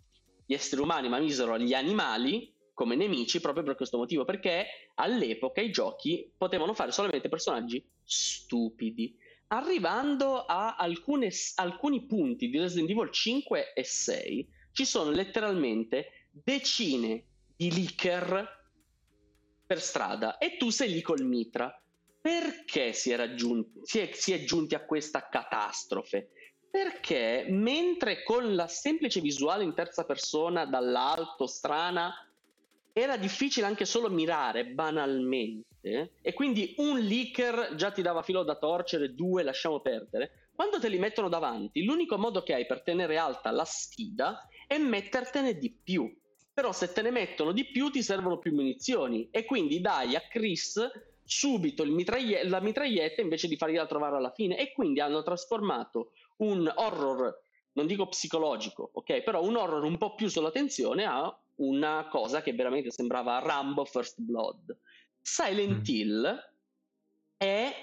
[0.45, 5.59] gli esseri umani, ma misero gli animali come nemici proprio per questo motivo, perché all'epoca
[5.59, 9.13] i giochi potevano fare solamente personaggi stupidi.
[9.49, 17.23] Arrivando a alcune, alcuni punti di Resident Evil 5 e 6, ci sono letteralmente decine
[17.55, 18.55] di leaker
[19.65, 21.81] per strada e tu sei lì col mitra.
[22.19, 26.29] Perché si è, raggiunti, si è, si è giunti a questa catastrofe?
[26.69, 32.13] Perché mentre con la semplice visuale in terza persona dall'alto, strana,
[32.91, 35.76] era difficile anche solo mirare banalmente
[36.21, 40.49] e quindi un leaker già ti dava filo da torcere, due lasciamo perdere.
[40.55, 44.77] Quando te li mettono davanti, l'unico modo che hai per tenere alta la sfida è
[44.77, 46.11] mettertene di più.
[46.53, 50.21] Però se te ne mettono di più ti servono più munizioni e quindi dai a
[50.27, 50.81] Chris
[51.23, 56.71] subito mitraglie- la mitraglietta invece di fargliela trovare alla fine e quindi hanno trasformato un
[56.73, 57.45] horror
[57.77, 62.41] non dico psicologico, ok, però un horror un po' più sulla tensione a una cosa
[62.41, 64.75] che veramente sembrava Rambo First Blood.
[65.29, 65.93] Silent mm.
[65.93, 66.51] Hill
[67.35, 67.73] è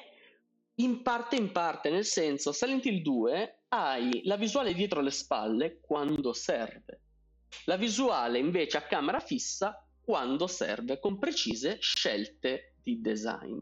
[0.77, 5.79] in parte in parte, nel senso Silent Hill 2 hai la visuale dietro le spalle
[5.81, 7.03] quando serve.
[7.67, 13.61] La visuale invece a camera fissa quando serve, con precise scelte di design.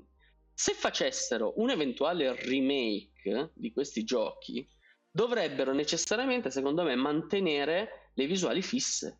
[0.54, 4.66] Se facessero un eventuale remake di questi giochi,
[5.10, 9.18] dovrebbero necessariamente, secondo me, mantenere le visuali fisse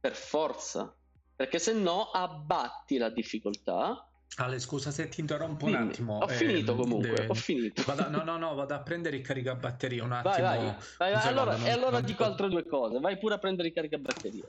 [0.00, 0.94] per forza,
[1.36, 4.08] perché se no abbatti la difficoltà.
[4.36, 5.80] Ale, scusa se ti interrompo Dimmi.
[5.80, 6.18] un attimo.
[6.18, 7.26] Ho eh, finito comunque, de...
[7.28, 7.82] ho finito.
[7.86, 10.46] Vado, no, no, no, vado a prendere il caricabatterie un attimo.
[10.46, 10.76] Vai, vai.
[10.98, 12.98] vai un allora, secondo, e allora non dico altre due cose.
[12.98, 14.44] Vai pure a prendere il caricabatterie.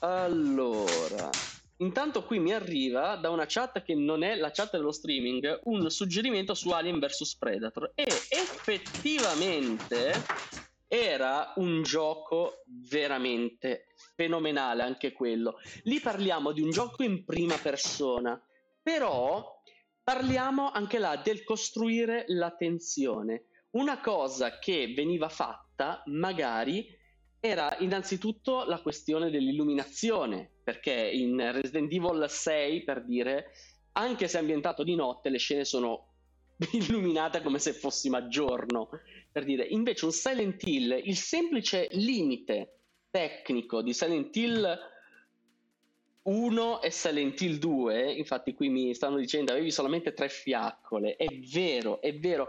[0.00, 1.30] Allora,
[1.78, 5.90] intanto qui mi arriva da una chat che non è la chat dello streaming un
[5.90, 10.12] suggerimento su Alien vs Predator e effettivamente
[10.86, 13.87] era un gioco veramente
[14.18, 15.60] fenomenale anche quello.
[15.84, 18.40] Lì parliamo di un gioco in prima persona,
[18.82, 19.62] però
[20.02, 23.44] parliamo anche là del costruire la tensione.
[23.70, 26.84] Una cosa che veniva fatta magari
[27.38, 33.52] era innanzitutto la questione dell'illuminazione, perché in Resident Evil 6, per dire,
[33.92, 36.14] anche se ambientato di notte, le scene sono
[36.72, 38.88] illuminate come se fossimo a giorno.
[39.30, 42.77] Per dire, invece un Silent Hill, il semplice limite
[43.10, 44.78] tecnico di Silent Hill
[46.22, 51.38] 1 e Silent Hill 2, infatti qui mi stanno dicendo avevi solamente tre fiaccole, è
[51.38, 52.48] vero, è vero,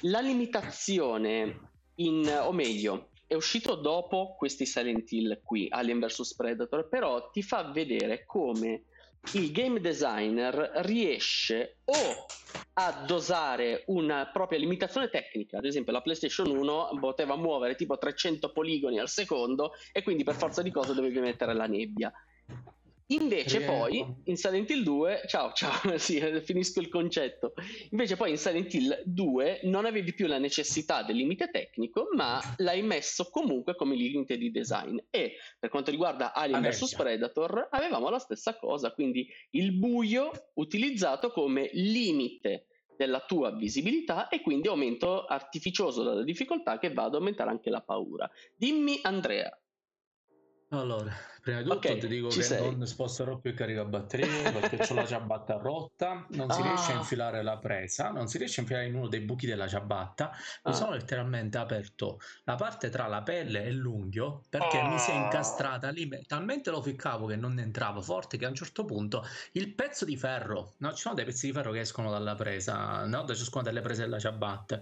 [0.00, 6.88] la limitazione in, o meglio, è uscito dopo questi Silent Hill qui, Alien vs Predator,
[6.88, 8.86] però ti fa vedere come
[9.34, 12.26] il game designer riesce o
[12.74, 18.50] a dosare una propria limitazione tecnica, ad esempio la PlayStation 1 poteva muovere tipo 300
[18.52, 22.12] poligoni al secondo e quindi per forza di cose dovevi mettere la nebbia.
[23.10, 23.76] Invece Rienco.
[23.76, 27.54] poi in Silent Hill 2, ciao ciao, sì, finisco il concetto.
[27.90, 32.40] Invece poi in Silent Hill 2 non avevi più la necessità del limite tecnico, ma
[32.58, 34.96] l'hai messo comunque come limite di design.
[35.10, 41.30] E per quanto riguarda Alien vs Predator, avevamo la stessa cosa, quindi il buio utilizzato
[41.32, 47.50] come limite della tua visibilità e quindi aumento artificioso della difficoltà che va ad aumentare
[47.50, 48.30] anche la paura.
[48.54, 49.59] Dimmi Andrea.
[50.72, 52.76] Allora, prima di tutto okay, ti dico che sei.
[52.76, 56.62] non sposterò più il caricabatterie perché ho la ciabatta rotta, non si ah.
[56.62, 59.66] riesce a infilare la presa, non si riesce a infilare in uno dei buchi della
[59.66, 60.30] ciabatta.
[60.62, 60.72] Mi ah.
[60.72, 64.88] sono letteralmente aperto la parte tra la pelle e l'unghio perché ah.
[64.88, 65.24] mi si è ah.
[65.24, 66.08] incastrata lì.
[66.24, 70.16] Talmente lo ficcavo che non entrava forte che a un certo punto il pezzo di
[70.16, 73.64] ferro, no, ci sono dei pezzi di ferro che escono dalla presa, no, da ciascuna
[73.64, 74.80] delle prese della ciabatta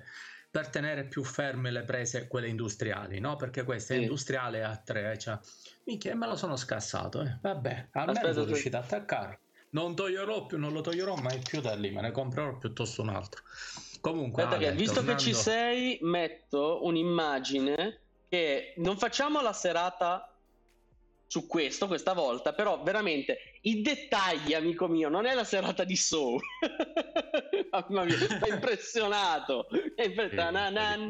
[0.50, 3.36] per tenere più ferme le prese, quelle industriali, no?
[3.36, 4.00] Perché questa sì.
[4.00, 5.38] è industriale a tre, cioè,
[5.84, 7.38] minchia, me lo sono scassato, eh.
[7.40, 9.40] vabbè, almeno Aspetta, sono riuscito a attaccare.
[9.70, 13.10] Non toglierò più, non lo toglierò mai più da lì, me ne comprerò piuttosto un
[13.10, 13.42] altro.
[14.00, 15.22] Comunque, Ale, che, visto tornando...
[15.22, 20.27] che ci sei, metto un'immagine che non facciamo la serata
[21.28, 25.94] su questo questa volta, però veramente i dettagli, amico mio, non è la serata di
[25.94, 26.40] Soul.
[27.70, 29.68] Mamma mia, mi impressionato.
[29.94, 31.06] È impressionato.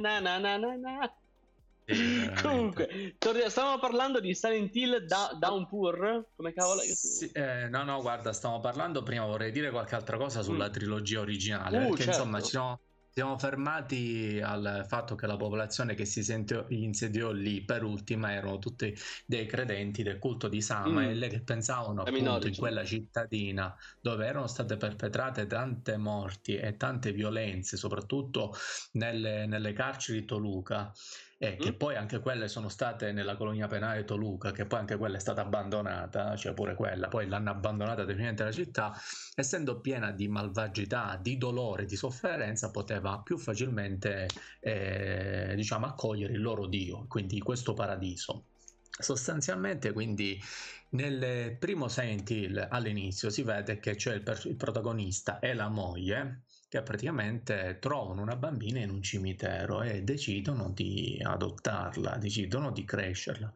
[1.85, 6.27] Sì, Comunque, stavamo parlando di Silent Hill da, Downpour.
[6.37, 6.81] Come cavolo?
[6.81, 9.03] Sì, eh, no, no, guarda, stiamo parlando.
[9.05, 10.73] Prima vorrei dire qualche altra cosa sulla mm.
[10.73, 11.79] trilogia originale.
[11.79, 12.19] Uh, perché certo.
[12.19, 12.81] insomma ci sono
[13.19, 18.61] siamo fermati al fatto che la popolazione che si sentio, insediò lì per ultima erano
[18.61, 21.29] tutti dei credenti del culto di Samael mm.
[21.29, 27.77] che pensavano appunto in quella cittadina dove erano state perpetrate tante morti e tante violenze,
[27.77, 28.55] soprattutto
[28.93, 30.93] nelle, nelle carceri di Toluca
[31.41, 31.77] e che mm.
[31.77, 35.43] poi anche quelle sono state nella colonia penale Toluca, che poi anche quella è stata
[35.43, 39.01] abbandonata, cioè pure quella, poi l'hanno abbandonata definitivamente la città,
[39.37, 44.27] essendo piena di malvagità, di dolore, di sofferenza, poteva più facilmente
[44.59, 48.47] eh, diciamo accogliere il loro Dio, quindi questo paradiso.
[48.91, 50.43] Sostanzialmente, quindi,
[50.91, 55.69] nel primo Silent Hill all'inizio si vede che c'è il, per- il protagonista e la
[55.69, 62.85] moglie che praticamente trovano una bambina in un cimitero e decidono di adottarla, decidono di
[62.85, 63.51] crescerla,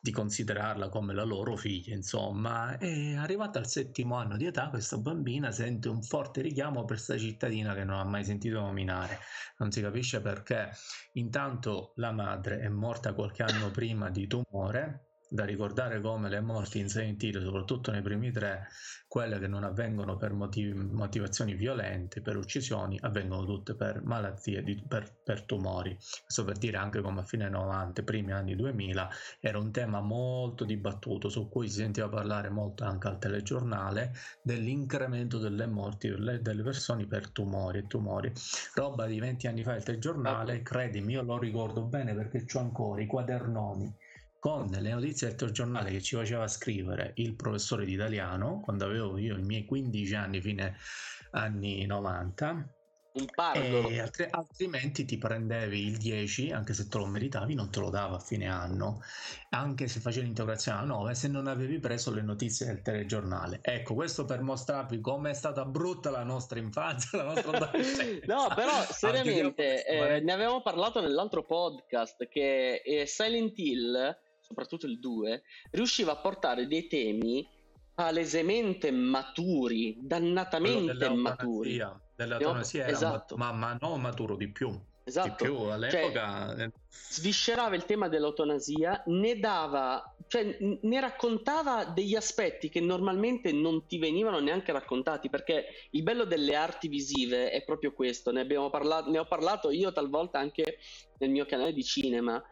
[0.00, 2.78] di considerarla come la loro figlia, insomma.
[2.78, 7.18] E arrivata al settimo anno di età, questa bambina sente un forte richiamo per questa
[7.18, 9.18] cittadina che non ha mai sentito nominare.
[9.58, 10.70] Non si capisce perché.
[11.12, 16.78] Intanto la madre è morta qualche anno prima di tumore da ricordare come le morti
[16.78, 18.68] in Silent Hill, soprattutto nei primi tre,
[19.08, 24.80] quelle che non avvengono per motiv- motivazioni violente, per uccisioni, avvengono tutte per malattie, di,
[24.86, 25.92] per, per, tumori.
[26.22, 30.64] Questo per dire anche come a fine 90, primi anni 2000, era un tema molto
[30.64, 36.62] dibattuto su cui si sentiva parlare molto anche al telegiornale dell'incremento delle morti delle, delle
[36.62, 38.32] persone per tumori e tumori.
[38.74, 43.02] Roba di 20 anni fa il telegiornale, credimi, io lo ricordo bene perché ho ancora
[43.02, 44.02] i quadernoni
[44.44, 49.16] con le notizie del telegiornale che ci faceva scrivere il professore di italiano quando avevo
[49.16, 50.76] io i miei 15 anni, fine
[51.30, 52.48] anni 90.
[53.14, 53.26] Un.
[53.54, 57.88] E altri, altrimenti ti prendevi il 10, anche se te lo meritavi, non te lo
[57.88, 59.00] dava a fine anno,
[59.48, 63.60] anche se facevi l'integrazione a 9, se non avevi preso le notizie del telegiornale.
[63.62, 67.70] Ecco, questo per mostrarvi come è stata brutta la nostra infanzia, la nostra
[68.26, 74.98] No, però seriamente, eh, ne avevamo parlato nell'altro podcast che eh, Silent Hill soprattutto il
[74.98, 77.48] 2, riusciva a portare dei temi
[77.94, 81.82] palesemente maturi, dannatamente maturi.
[82.16, 83.36] Dell'eutanasia era esatto.
[83.36, 84.78] ma, ma non maturo di più.
[85.06, 85.28] Esatto.
[85.28, 86.54] Di più all'epoca.
[86.56, 93.86] Cioè, sviscerava il tema dell'eutanasia, ne dava, cioè ne raccontava degli aspetti che normalmente non
[93.86, 98.70] ti venivano neanche raccontati, perché il bello delle arti visive è proprio questo, ne, abbiamo
[98.70, 100.78] parlato, ne ho parlato io talvolta anche
[101.18, 102.42] nel mio canale di cinema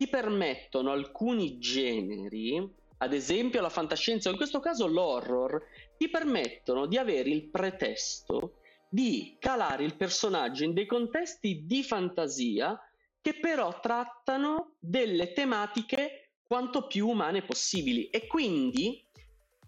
[0.00, 5.62] ti permettono alcuni generi, ad esempio la fantascienza o in questo caso l'horror,
[5.98, 12.80] ti permettono di avere il pretesto di calare il personaggio in dei contesti di fantasia
[13.20, 19.06] che però trattano delle tematiche quanto più umane possibili e quindi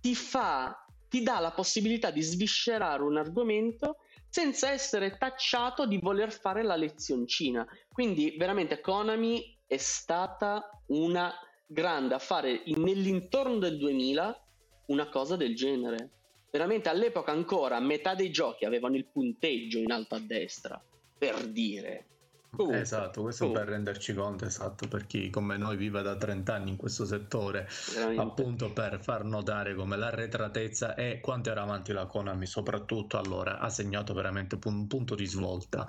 [0.01, 3.99] ti fa ti dà la possibilità di sviscerare un argomento
[4.30, 7.68] senza essere tacciato di voler fare la lezioncina.
[7.93, 11.33] Quindi veramente Konami è stata una
[11.64, 14.47] grande a fare nell'intorno del 2000
[14.89, 16.11] una cosa del genere.
[16.51, 20.79] Veramente all'epoca ancora metà dei giochi avevano il punteggio in alto a destra,
[21.16, 22.07] per dire.
[22.55, 23.64] Comunque, esatto, questo comunque.
[23.64, 27.66] per renderci conto, esatto, per chi come noi vive da 30 anni in questo settore,
[27.94, 28.20] Veramente.
[28.20, 33.70] appunto per far notare come l'arretratezza e quanto era avanti la Konami, soprattutto allora, ha
[33.70, 35.86] segnato veramente un punto di svolta.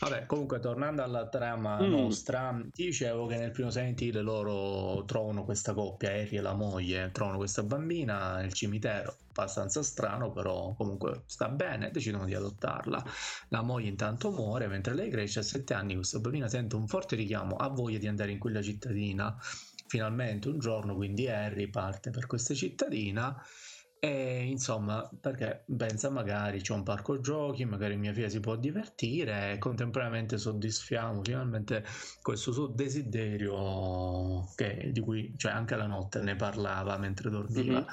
[0.00, 1.88] Vabbè, comunque tornando alla trama mm.
[1.88, 6.54] nostra, ti dicevo che nel primo Silent Hill loro trovano questa coppia, Harry e la
[6.54, 13.04] moglie, trovano questa bambina nel cimitero, abbastanza strano, però comunque sta bene, decidono di adottarla.
[13.48, 17.16] La moglie intanto muore, mentre lei cresce a 7 anni, questa bambina sente un forte
[17.16, 19.36] richiamo, ha voglia di andare in quella cittadina.
[19.86, 23.40] Finalmente un giorno quindi Harry parte per questa cittadina
[24.04, 29.52] e insomma, perché pensa magari c'è un parco giochi, magari mia figlia si può divertire
[29.52, 31.82] e contemporaneamente soddisfiamo finalmente
[32.20, 37.78] questo suo desiderio che, di cui cioè, anche la notte ne parlava mentre dormiva.
[37.78, 37.88] Mm-hmm.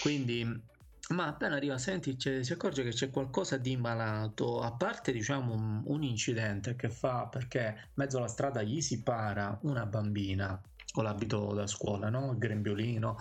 [0.00, 0.72] Quindi
[1.10, 5.82] ma appena arriva senti si accorge che c'è qualcosa di malato a parte diciamo un,
[5.84, 10.58] un, incidente che fa perché mezzo alla strada gli si para una bambina
[10.90, 12.32] con l'abito da scuola no?
[12.32, 13.18] il grembiolino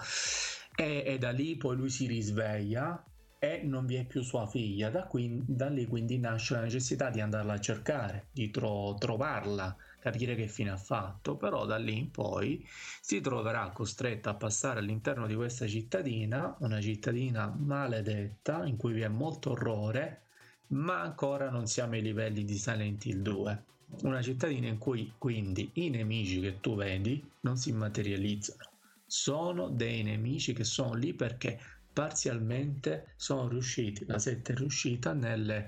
[0.75, 3.03] e, e da lì poi lui si risveglia
[3.43, 4.89] e non vi è più sua figlia.
[4.89, 9.75] Da, qui, da lì quindi nasce la necessità di andarla a cercare, di tro- trovarla,
[10.03, 11.37] capire che fine ha fatto.
[11.37, 12.67] Però da lì in poi
[13.01, 19.01] si troverà costretta a passare all'interno di questa cittadina, una cittadina maledetta in cui vi
[19.01, 20.23] è molto orrore,
[20.67, 23.63] ma ancora non siamo ai livelli di Silent Hill 2.
[24.01, 28.71] Una cittadina in cui quindi i nemici che tu vedi non si materializzano
[29.05, 31.59] sono dei nemici che sono lì perché
[31.93, 35.67] parzialmente sono riusciti, la setta è riuscita nel,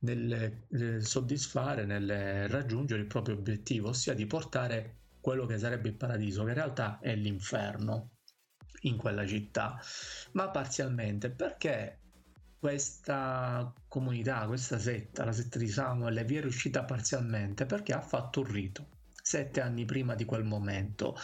[0.00, 5.96] nel, nel soddisfare, nel raggiungere il proprio obiettivo, ossia di portare quello che sarebbe il
[5.96, 8.10] paradiso, che in realtà è l'inferno
[8.82, 9.80] in quella città,
[10.32, 12.00] ma parzialmente perché
[12.58, 18.40] questa comunità, questa setta, la setta di Samuel, vi è riuscita parzialmente perché ha fatto
[18.40, 18.88] un rito
[19.26, 21.16] sette anni prima di quel momento.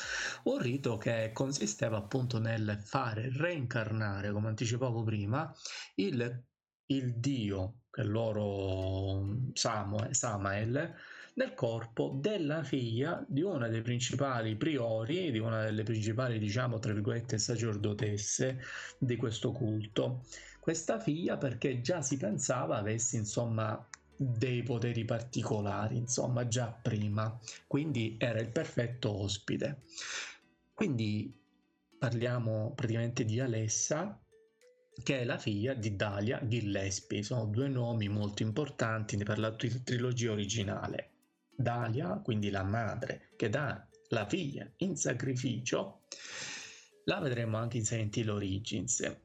[0.45, 5.55] Un rito che consisteva appunto nel fare reincarnare, come anticipavo prima,
[5.95, 6.45] il,
[6.87, 10.95] il dio, è loro Samuel, Samael,
[11.35, 16.93] nel corpo della figlia di una dei principali priori, di una delle principali, diciamo, tra
[16.93, 18.61] virgolette, sacerdotesse
[18.99, 20.25] di questo culto.
[20.61, 23.87] Questa figlia perché già si pensava avesse, insomma,
[24.17, 29.83] dei poteri particolari, insomma, già prima, quindi era il perfetto ospite.
[30.73, 31.35] Quindi
[31.99, 34.19] parliamo praticamente di Alessa,
[35.03, 40.33] che è la figlia di Dalia Gillespie, sono due nomi molto importanti per la trilogia
[40.33, 41.11] originale.
[41.55, 46.03] Dalia, quindi la madre che dà la figlia in sacrificio,
[47.05, 49.17] la vedremo anche in Silent Hill Origins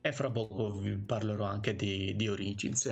[0.00, 2.84] e fra poco vi parlerò anche di, di Origins.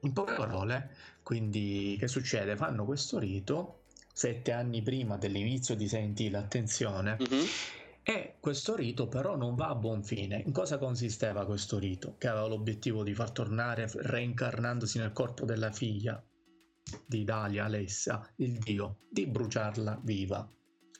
[0.00, 0.90] In poche parole,
[1.22, 2.56] quindi che succede?
[2.56, 3.82] Fanno questo rito
[4.16, 7.18] sette anni prima dell'inizio di Senti l'attenzione.
[7.20, 7.44] Mm-hmm.
[8.08, 10.40] E questo rito però non va a buon fine.
[10.46, 12.14] In cosa consisteva questo rito?
[12.16, 16.24] Che aveva l'obiettivo di far tornare, reincarnandosi nel corpo della figlia
[17.04, 20.48] di Dalia, Alessa, il dio, di bruciarla viva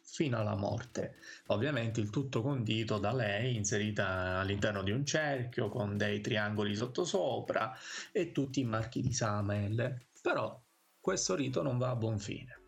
[0.02, 1.18] fino alla morte.
[1.46, 7.72] Ovviamente il tutto condito da lei, inserita all'interno di un cerchio con dei triangoli sottosopra
[8.10, 10.08] e tutti i marchi di Samael.
[10.20, 10.60] Però
[11.00, 12.62] questo rito non va a buon fine.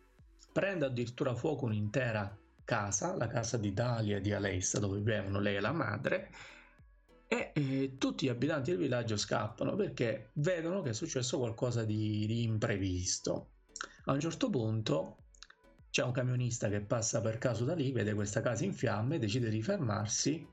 [0.53, 2.38] Prende addirittura fuoco un'intera
[2.69, 6.29] casa, la casa di Dalia e di Alessa, dove vivevano lei e la madre,
[7.27, 12.27] e eh, tutti gli abitanti del villaggio scappano perché vedono che è successo qualcosa di,
[12.27, 13.53] di imprevisto.
[14.05, 15.17] A un certo punto
[15.89, 19.49] c'è un camionista che passa per caso da lì, vede questa casa in fiamme, decide
[19.49, 20.47] di fermarsi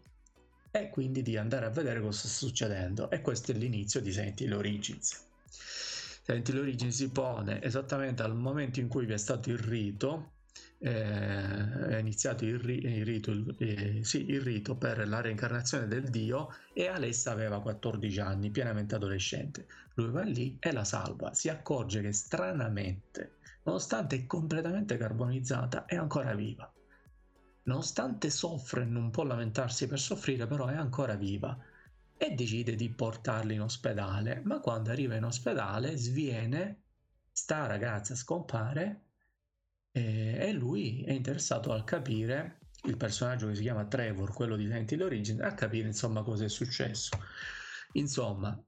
[0.70, 3.10] e quindi di andare a vedere cosa sta succedendo.
[3.10, 5.22] E questo è l'inizio di Senti l'Origins.
[5.50, 10.36] Senti l'Origins si pone esattamente al momento in cui vi è stato il rito,
[10.79, 16.09] eh, è iniziato il, ri- il, rito, eh, sì, il rito per la reincarnazione del
[16.11, 19.66] dio e Alessa aveva 14 anni, pienamente adolescente.
[19.95, 26.35] Lui va lì e la salva, si accorge che stranamente nonostante completamente carbonizzata, è ancora
[26.35, 26.72] viva.
[27.64, 31.59] Nonostante soffre e non può lamentarsi per soffrire, però è ancora viva
[32.16, 36.83] e decide di portarli in ospedale, ma quando arriva in ospedale sviene,
[37.33, 39.01] sta ragazza scompare
[39.97, 44.68] e, e lui è interessato a capire, il personaggio che si chiama Trevor, quello di
[44.68, 47.18] Senti l'Origine, a capire insomma cosa è successo.
[47.92, 48.62] Insomma,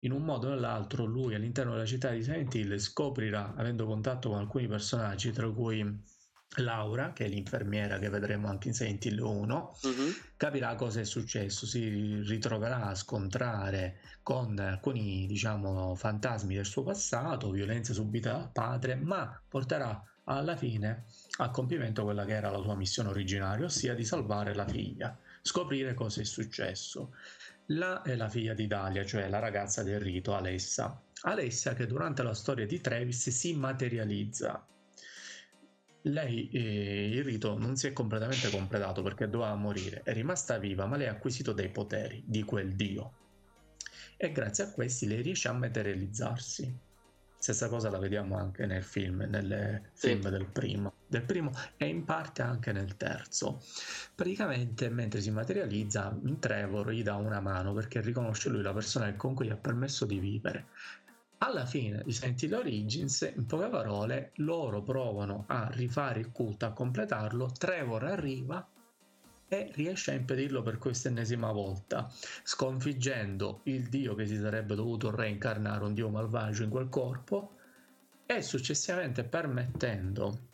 [0.00, 4.30] in un modo o nell'altro lui all'interno della città di Silent Hill scoprirà, avendo contatto
[4.30, 6.02] con alcuni personaggi, tra cui
[6.56, 9.92] Laura, che è l'infermiera che vedremo anche in Silent Hill 1, uh-huh.
[10.36, 17.52] capirà cosa è successo, si ritroverà a scontrare con alcuni, diciamo, fantasmi del suo passato,
[17.52, 21.04] violenza subita dal padre, ma porterà alla fine
[21.38, 25.94] a compimento quella che era la sua missione originaria, ossia di salvare la figlia, scoprire
[25.94, 27.14] cosa è successo.
[27.68, 31.00] La è la figlia di Dalia, cioè la ragazza del rito, Alessa.
[31.22, 34.66] Alessia che durante la storia di Travis si materializza
[36.06, 40.86] lei eh, il rito non si è completamente completato perché doveva morire, è rimasta viva,
[40.86, 43.12] ma lei ha acquisito dei poteri di quel dio.
[44.16, 46.78] E grazie a questi lei riesce a materializzarsi.
[47.44, 50.30] Stessa cosa la vediamo anche nel film, nel film sì.
[50.30, 53.60] del primo, del primo e in parte anche nel terzo.
[54.14, 59.16] Praticamente mentre si materializza, Trevor gli dà una mano perché riconosce lui la persona che
[59.16, 60.68] con cui gli ha permesso di vivere
[61.36, 66.72] alla fine di Senti Origins, in poche parole, loro provano a rifare il culto, a
[66.72, 68.66] completarlo, Trevor arriva
[69.48, 72.10] e riesce a impedirlo per quest'ennesima volta,
[72.42, 77.56] sconfiggendo il dio che si sarebbe dovuto reincarnare, un dio malvagio in quel corpo,
[78.26, 80.48] e successivamente permettendo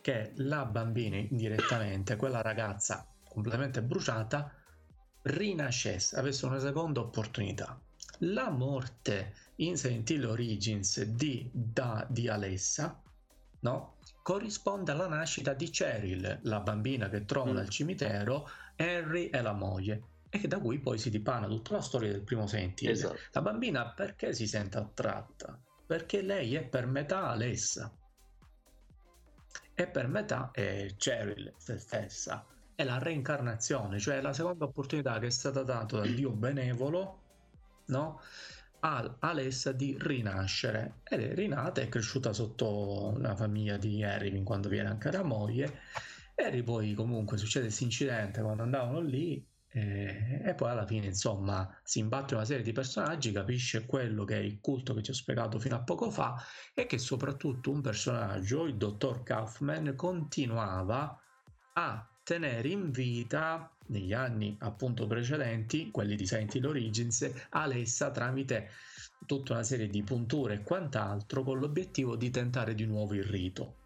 [0.00, 4.52] che la bambina indirettamente, quella ragazza completamente bruciata,
[5.22, 7.80] rinascesse, avesse una seconda opportunità.
[8.18, 13.00] La morte in Silent Hill Origins di, da, di Alessa
[13.62, 13.96] no?
[14.22, 17.62] Corrisponde alla nascita di Cheryl, la bambina che trovano mm.
[17.62, 22.10] al cimitero, Harry e la moglie e da cui poi si dipana tutta la storia
[22.10, 22.90] del primo Silent Hill.
[22.90, 23.18] Esatto.
[23.32, 25.60] La bambina perché si sente attratta?
[25.86, 27.94] Perché lei è per metà Alessa
[29.74, 32.46] e per metà è Cheryl stessa.
[32.74, 37.22] È la reincarnazione, cioè la seconda opportunità che è stata data dal Dio benevolo
[37.86, 38.20] no?
[38.84, 41.00] A Alessa di rinascere.
[41.04, 45.80] Ed è rinata è cresciuta sotto la famiglia di Harry quando viene anche la moglie.
[46.36, 51.66] Harry poi comunque succede questo incidente quando andavano lì e, e, poi alla fine insomma
[51.82, 55.14] si imbatte una serie di personaggi capisce quello che è il culto che ti ho
[55.14, 56.36] spiegato fino a poco fa
[56.74, 61.18] e che soprattutto un personaggio il dottor Kaufman continuava
[61.74, 68.70] a tenere in vita negli anni appunto precedenti, quelli di Silent Hill Origins, Alessa tramite
[69.26, 73.76] tutta una serie di punture e quant'altro con l'obiettivo di tentare di nuovo il rito.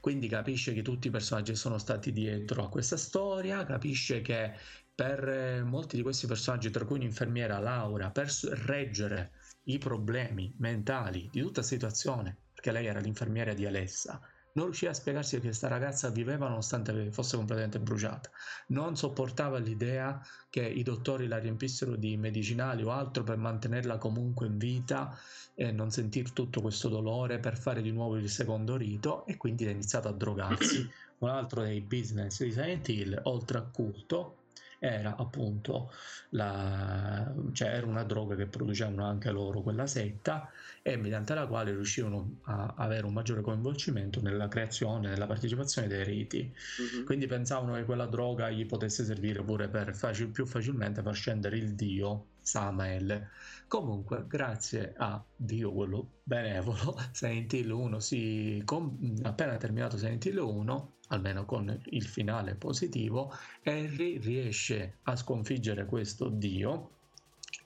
[0.00, 4.54] Quindi capisce che tutti i personaggi sono stati dietro a questa storia, capisce che
[4.94, 8.28] per molti di questi personaggi, tra cui un'infermiera Laura, per
[8.64, 9.32] reggere
[9.64, 14.20] i problemi mentali di tutta la situazione, perché lei era l'infermiera di Alessa,
[14.52, 18.30] non riusciva a spiegarsi che questa ragazza viveva nonostante fosse completamente bruciata.
[18.68, 24.46] Non sopportava l'idea che i dottori la riempissero di medicinali o altro per mantenerla comunque
[24.46, 25.16] in vita
[25.54, 29.66] e non sentire tutto questo dolore per fare di nuovo il secondo rito e quindi
[29.66, 30.88] ha iniziato a drogarsi.
[31.20, 34.39] Un altro dei business di Silent Hill, oltre a culto,
[34.80, 35.92] era appunto
[36.30, 40.50] la, cioè era una droga che producevano anche loro, quella setta,
[40.82, 46.02] e mediante la quale riuscivano a avere un maggiore coinvolgimento nella creazione, nella partecipazione dei
[46.02, 46.50] riti.
[46.78, 47.04] Uh-huh.
[47.04, 51.58] Quindi pensavano che quella droga gli potesse servire pure per facil- più facilmente far scendere
[51.58, 53.28] il dio Samael.
[53.68, 60.38] Comunque, grazie a Dio, quello benevolo, Silent Hill 1 si, com- appena terminato Silent Hill
[60.38, 63.32] 1 almeno con il finale positivo,
[63.64, 66.90] Harry riesce a sconfiggere questo dio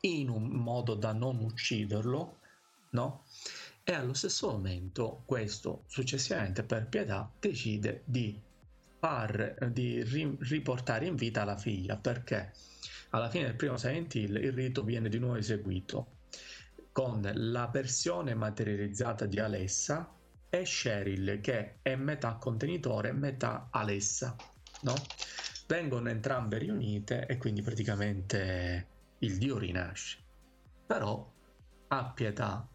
[0.01, 2.39] in un modo da non ucciderlo,
[2.91, 3.25] no?
[3.83, 8.41] E allo stesso momento questo successivamente per pietà decide di
[8.99, 12.53] far di ri- riportare in vita la figlia perché
[13.11, 16.07] alla fine del primo Silent Hill il rito viene di nuovo eseguito
[16.93, 20.11] con la versione materializzata di Alessa
[20.55, 24.37] e Cheryl che è metà contenitore metà Alessa
[24.83, 24.95] no?
[25.67, 28.87] vengono entrambe riunite e quindi praticamente
[29.19, 30.19] il dio rinasce
[30.87, 31.29] però
[31.89, 32.69] ha pietà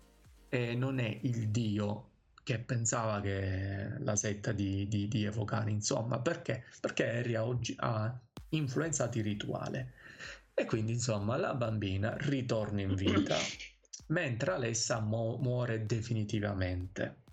[0.50, 2.08] e non è il dio
[2.44, 6.66] che pensava che la setta di, di, di evocare insomma perché?
[6.82, 8.14] perché Harry oggi ha
[8.50, 9.94] influenzato il rituale
[10.54, 13.38] e quindi insomma la bambina ritorna in vita
[14.08, 17.28] mentre Alessa mu- muore definitivamente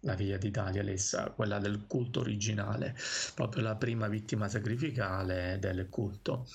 [0.00, 2.94] la figlia d'Italia, Alessa, quella del culto originale,
[3.34, 6.46] proprio la prima vittima sacrificale del culto.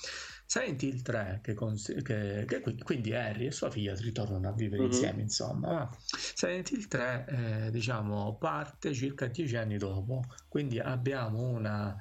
[0.46, 4.82] Silent Hill 3, che, cons- che, che, quindi Harry e sua figlia ritornano a vivere
[4.82, 4.88] uh-huh.
[4.88, 5.90] insieme, insomma.
[6.06, 11.96] Silent Hill 3, eh, diciamo, parte circa dieci anni dopo, quindi abbiamo una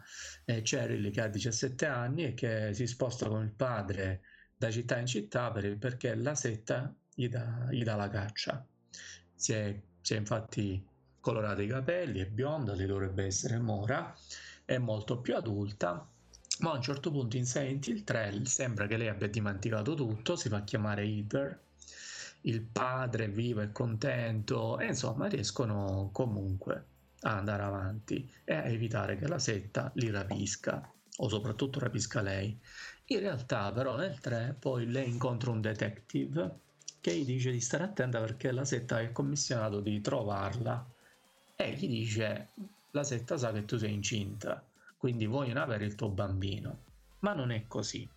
[0.46, 4.22] eh, Cheryl che ha 17 anni e che si sposta con il padre
[4.56, 8.66] da città in città per, perché la setta gli dà, gli dà la caccia.
[9.34, 10.86] Si è, si è infatti
[11.24, 14.14] colorata i capelli, è bionda, lei dovrebbe essere mora,
[14.66, 16.06] è molto più adulta,
[16.60, 20.36] ma a un certo punto in Silent Hill 3 sembra che lei abbia dimenticato tutto,
[20.36, 21.62] si fa chiamare Heather,
[22.42, 26.88] il padre vivo e contento e insomma riescono comunque
[27.22, 32.60] a andare avanti e a evitare che la setta li rapisca o soprattutto rapisca lei.
[33.06, 36.60] In realtà però nel 3 poi lei incontra un detective
[37.00, 40.93] che gli dice di stare attenta perché la setta è commissionato di trovarla
[41.56, 42.50] e gli dice
[42.92, 44.64] la setta sa che tu sei incinta
[45.04, 46.78] quindi vogliono avere il tuo bambino.
[47.20, 48.08] Ma non è così.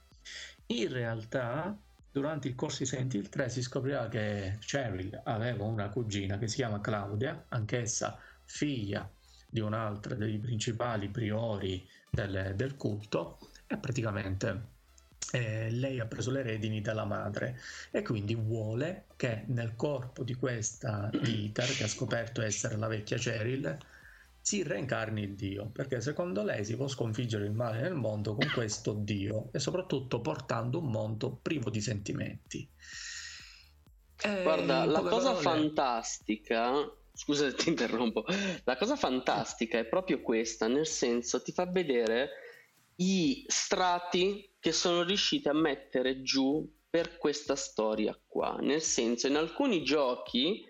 [0.66, 1.76] In realtà
[2.12, 6.46] durante il corso di Silent Hill 3 si scoprirà che Cheryl aveva una cugina che
[6.46, 9.10] si chiama Claudia anch'essa figlia
[9.48, 14.74] di un'altra dei principali priori del, del culto e praticamente
[15.32, 17.60] eh, lei ha preso le redini dalla madre
[17.90, 23.16] e quindi vuole che nel corpo di questa Dieter che ha scoperto essere la vecchia
[23.16, 23.76] Cheryl
[24.40, 28.48] si reincarni il Dio perché secondo lei si può sconfiggere il male nel mondo con
[28.54, 32.68] questo Dio e soprattutto portando un mondo privo di sentimenti.
[34.22, 35.42] E Guarda, la cosa parole...
[35.42, 36.72] fantastica
[37.12, 38.24] scusa se ti interrompo
[38.64, 42.28] la cosa fantastica è proprio questa nel senso ti fa vedere
[42.96, 48.56] i strati che sono riusciti a mettere giù per questa storia qua.
[48.60, 50.64] Nel senso, in alcuni giochi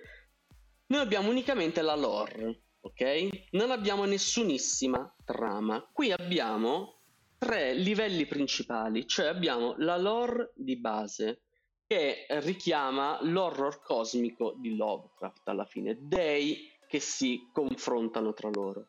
[0.89, 3.29] noi abbiamo unicamente la lore, ok?
[3.53, 5.81] Non abbiamo nessunissima trama.
[5.91, 7.05] Qui abbiamo
[7.39, 11.45] tre livelli principali, cioè abbiamo la lore di base
[11.87, 18.89] che richiama l'horror cosmico di Lovecraft alla fine, dei che si confrontano tra loro.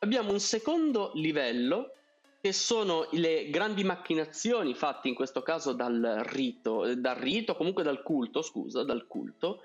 [0.00, 1.92] Abbiamo un secondo livello
[2.40, 8.02] che sono le grandi macchinazioni fatte in questo caso dal rito, dal rito, comunque dal
[8.02, 9.60] culto, scusa, dal culto,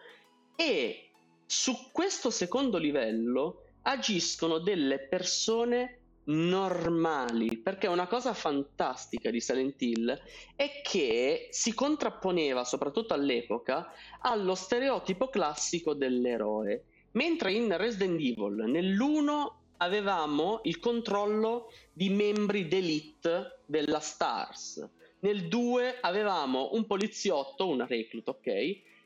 [0.56, 1.12] e
[1.46, 10.22] su questo secondo livello agiscono delle persone normali, perché una cosa fantastica di Silent Hill
[10.56, 19.62] è che si contrapponeva, soprattutto all'epoca, allo stereotipo classico dell'eroe, mentre in Resident Evil nell'1
[19.84, 24.90] avevamo il controllo di membri d'elite della Stars.
[25.20, 28.48] Nel 2 avevamo un poliziotto, una recluta, ok?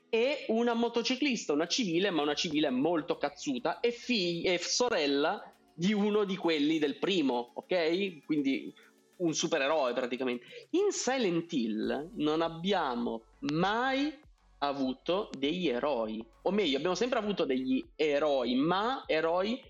[0.10, 5.94] E una motociclista, una civile, ma una civile molto cazzuta, e, figlia, e sorella di
[5.94, 8.26] uno di quelli del primo, ok?
[8.26, 8.74] Quindi
[9.18, 10.46] un supereroe praticamente.
[10.72, 14.14] In Silent Hill non abbiamo mai
[14.60, 19.62] avuto degli eroi, o meglio, abbiamo sempre avuto degli eroi, ma eroi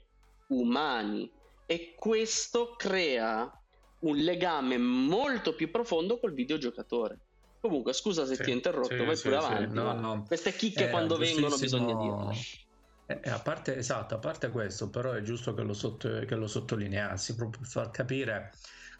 [0.47, 1.29] umani
[1.65, 3.51] e questo crea
[3.99, 7.19] un legame molto più profondo col videogiocatore.
[7.59, 9.73] Comunque, scusa se sì, ti ho interrotto, sì, vai sì, pure avanti.
[9.73, 10.23] No, no.
[10.25, 12.35] Queste chicche eh, quando vengono bisogna dirle.
[13.07, 16.47] Eh, a parte, esatto, a parte questo, però è giusto che lo, sotto, che lo
[16.47, 18.51] sottolineassi proprio per far capire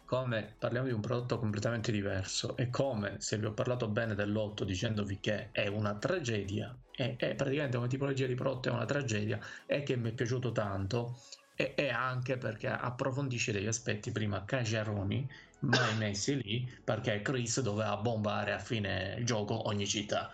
[0.08, 4.62] come parliamo di un prodotto completamente diverso e come se vi ho parlato bene dell'8
[4.62, 9.38] dicendovi che è una tragedia, è, è praticamente una tipologia di prodotto, è una tragedia
[9.66, 11.20] e che mi è piaciuto tanto
[11.60, 15.28] e, e anche perché approfondisce degli aspetti prima caciaroni
[15.60, 20.32] mai messi lì perché Chris doveva bombare a fine gioco ogni città.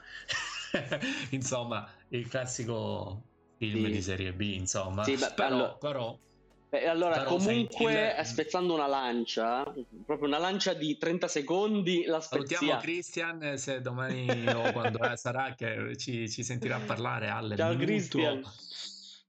[1.30, 3.22] insomma, il classico
[3.56, 3.90] film sì.
[3.90, 5.02] di serie B, insomma.
[5.04, 5.72] Sì, beh, però, allora...
[5.76, 6.18] però
[6.74, 8.26] Beh, allora, Però comunque, il...
[8.26, 9.62] spezzando una lancia,
[10.04, 12.66] proprio una lancia di 30 secondi, la spezziamo.
[12.66, 17.86] Salutiamo Christian, se domani o quando sarà che ci, ci, sentirà parlare alle Ciao minuto,
[17.86, 18.42] Christian.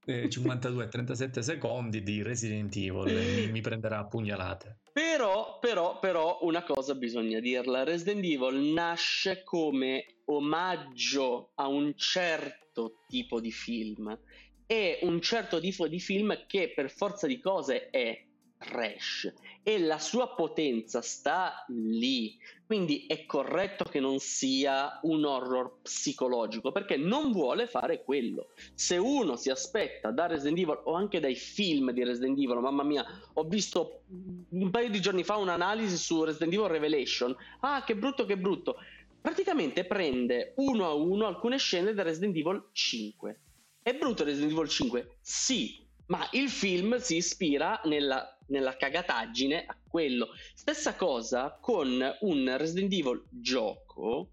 [0.08, 4.78] Eh, 52-37 secondi di Resident Evil mi, mi prenderà a pugnalate.
[4.92, 13.02] Però, però, però, una cosa bisogna dirla: Resident Evil nasce come omaggio a un certo
[13.08, 14.16] tipo di film.
[14.64, 18.24] È un certo tipo di film che per forza di cose è
[18.58, 19.32] trash
[19.68, 22.38] e la sua potenza sta lì.
[22.64, 28.50] Quindi è corretto che non sia un horror psicologico perché non vuole fare quello.
[28.74, 32.84] Se uno si aspetta da Resident Evil o anche dai film di Resident Evil, mamma
[32.84, 34.02] mia, ho visto
[34.50, 37.36] un paio di giorni fa un'analisi su Resident Evil Revelation.
[37.60, 38.76] Ah, che brutto, che brutto.
[39.20, 43.40] Praticamente prende uno a uno alcune scene da Resident Evil 5
[43.82, 45.18] è brutto Resident Evil 5?
[45.20, 50.28] Sì, ma il film si ispira nella, nella cagataggine a quello.
[50.54, 54.30] Stessa cosa con un Resident Evil gioco.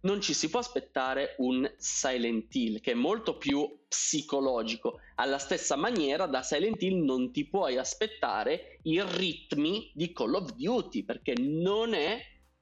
[0.00, 5.00] Non ci si può aspettare un Silent Hill che è molto più psicologico.
[5.16, 10.52] Alla stessa maniera, da Silent Hill non ti puoi aspettare i ritmi di Call of
[10.52, 12.20] Duty perché non è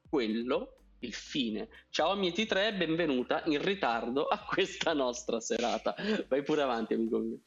[0.09, 1.69] quello il fine.
[1.91, 5.95] Ciao amici 3 benvenuta in ritardo a questa nostra serata.
[6.29, 7.39] Vai pure avanti, amico mio.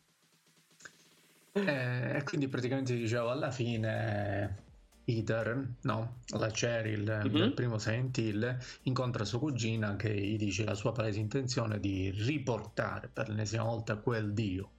[1.65, 4.65] Eh, e quindi praticamente dicevo alla fine
[5.09, 7.33] Ether, no, la Cheryl mm-hmm.
[7.33, 12.11] del primo Silent Hill incontra sua cugina che gli dice la sua palese intenzione di
[12.11, 14.71] riportare per l'ennesima volta quel dio,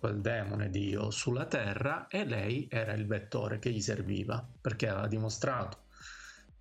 [0.00, 5.06] quel demone dio sulla terra e lei era il vettore che gli serviva perché aveva
[5.06, 5.84] dimostrato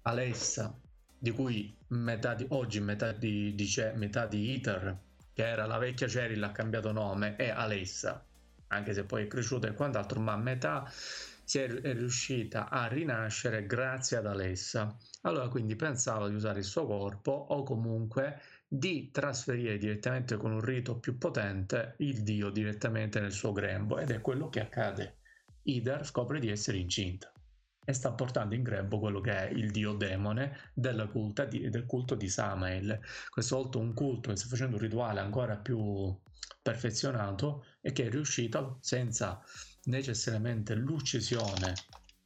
[0.03, 0.77] Alessa
[1.17, 4.95] di cui metà di, oggi metà di, di, metà di Ether
[5.33, 8.23] che era la vecchia Cheryl ha cambiato nome è Alessa
[8.67, 10.89] anche se poi è cresciuta e quant'altro ma metà
[11.45, 14.97] si è, riuscita a rinascere grazie ad Alessa.
[15.21, 20.61] Allora quindi pensava di usare il suo corpo o comunque di trasferire direttamente con un
[20.61, 25.17] rito più potente il dio direttamente nel suo grembo ed è quello che accade.
[25.63, 27.31] Idar scopre di essere incinta
[27.87, 32.27] e sta portando in grembo quello che è il dio demone di, del culto di
[32.27, 32.99] Samael.
[33.29, 36.19] Questo volta un culto che sta facendo un rituale ancora più
[36.61, 39.41] perfezionato e che è riuscito senza
[39.85, 41.73] necessariamente l'uccisione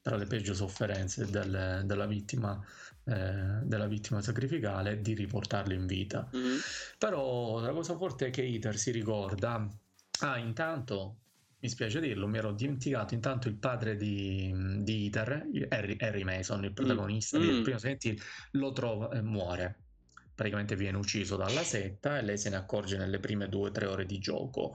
[0.01, 2.59] tra le peggio sofferenze del, della, vittima,
[3.03, 6.29] eh, della vittima sacrificale di riportarlo in vita.
[6.35, 6.57] Mm-hmm.
[6.97, 9.67] Però la cosa forte è che Iter si ricorda,
[10.21, 11.17] ah intanto
[11.61, 16.63] mi spiace dirlo, mi ero dimenticato intanto il padre di, di Iter, Harry, Harry Mason,
[16.63, 17.41] il protagonista mm.
[17.41, 18.17] del primo senti,
[18.51, 19.83] lo trova e muore
[20.39, 23.87] praticamente viene ucciso dalla setta e lei se ne accorge nelle prime due o tre
[23.87, 24.73] ore di gioco.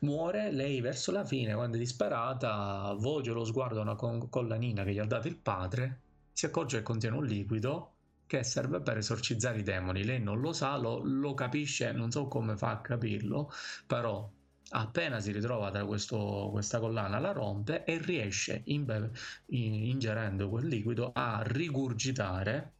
[0.00, 4.92] Muore, lei verso la fine, quando è disperata, volge lo sguardo a una collanina che
[4.92, 6.00] gli ha dato il padre,
[6.30, 7.94] si accorge che contiene un liquido
[8.26, 10.04] che serve per esorcizzare i demoni.
[10.04, 13.50] Lei non lo sa, lo, lo capisce, non so come fa a capirlo,
[13.86, 14.30] però
[14.72, 19.10] appena si ritrova tra questo, questa collana la rompe e riesce, in,
[19.46, 22.72] ingerendo quel liquido, a rigurgitare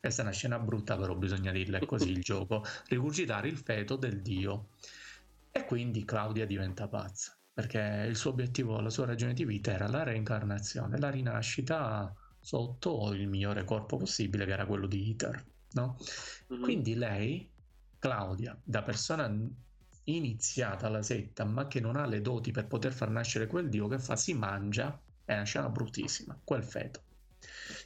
[0.00, 2.64] questa è una scena brutta, però bisogna dirla, è così il gioco.
[2.86, 4.68] Rigurgitare il feto del dio.
[5.50, 9.88] E quindi Claudia diventa pazza, perché il suo obiettivo, la sua ragione di vita era
[9.88, 15.44] la reincarnazione, la rinascita sotto il migliore corpo possibile, che era quello di Iter.
[15.72, 15.96] No?
[16.52, 16.62] Mm-hmm.
[16.62, 17.50] Quindi lei,
[17.98, 19.34] Claudia, da persona
[20.04, 23.88] iniziata alla setta, ma che non ha le doti per poter far nascere quel dio,
[23.88, 24.16] che fa?
[24.16, 27.02] Si mangia, è una scena bruttissima, quel feto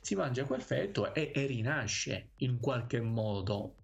[0.00, 3.76] si mangia quel feto e, e rinasce in qualche modo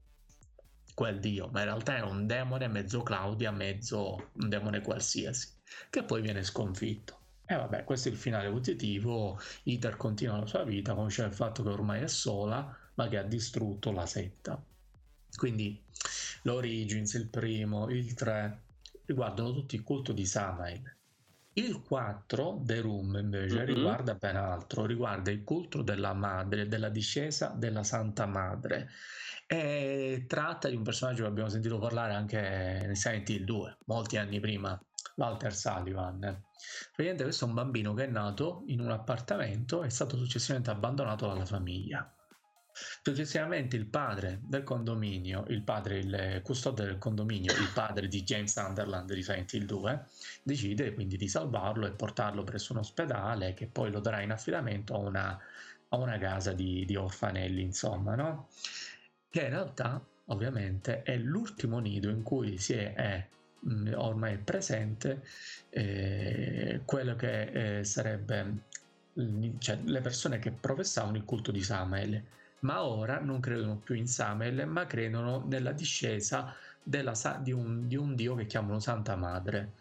[0.95, 5.49] quel dio, ma in realtà è un demone mezzo Claudia, mezzo un demone qualsiasi,
[5.91, 7.16] che poi viene sconfitto.
[7.47, 9.41] E vabbè, questo è il finale positivo.
[9.62, 13.23] Iter continua la sua vita, conosce il fatto che ormai è sola, ma che ha
[13.23, 14.61] distrutto la setta.
[15.37, 15.81] Quindi
[16.43, 18.62] l'Origins, il primo, il 3,
[19.07, 20.97] riguardano tutti il culto di Samael.
[21.59, 23.67] Il 4, The Room, invece, mm-hmm.
[23.67, 28.91] riguarda ben altro, riguarda il culto della madre, della discesa della Santa Madre.
[29.45, 34.19] E tratta di un personaggio che abbiamo sentito parlare anche nel Silent Hill 2, molti
[34.19, 34.81] anni prima,
[35.17, 36.19] Walter Sullivan.
[36.21, 40.71] Praticamente questo è un bambino che è nato in un appartamento e è stato successivamente
[40.71, 42.09] abbandonato dalla famiglia.
[43.03, 48.53] Successivamente il padre del condominio, il padre, il custode del condominio, il padre di James
[48.53, 50.05] Sunderland di Silent Hill 2,
[50.43, 54.95] decide quindi di salvarlo e portarlo presso un ospedale che poi lo darà in affidamento
[54.95, 55.39] a una,
[55.89, 58.49] a una casa di, di orfanelli, insomma, no?
[59.31, 63.29] Che in realtà, ovviamente, è l'ultimo nido in cui si è, è
[63.68, 65.22] mm, ormai presente
[65.70, 68.66] eh, quello che eh, sarebbe
[69.59, 72.22] cioè, le persone che professavano il culto di Samael
[72.61, 77.97] ma ora non credono più in Samael, ma credono nella discesa della, di, un, di,
[77.97, 79.75] un, dio che chiamano Santa Madre.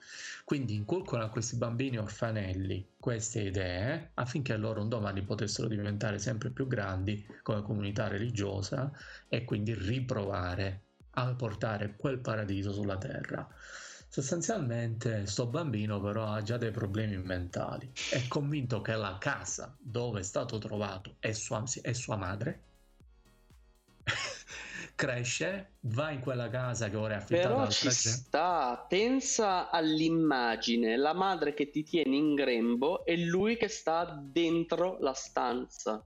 [0.43, 6.49] Quindi inculcano a questi bambini orfanelli queste idee affinché loro un domani potessero diventare sempre
[6.49, 8.91] più grandi come comunità religiosa
[9.27, 13.47] e quindi riprovare a portare quel paradiso sulla terra.
[14.09, 20.21] Sostanzialmente sto bambino però ha già dei problemi mentali, è convinto che la casa dove
[20.21, 22.61] è stato trovato è sua, è sua madre
[24.97, 31.13] cresce, va in quella casa che ora è affittata Però ci sta, pensa all'immagine, la
[31.13, 36.03] madre che ti tiene in grembo e lui che sta dentro la stanza.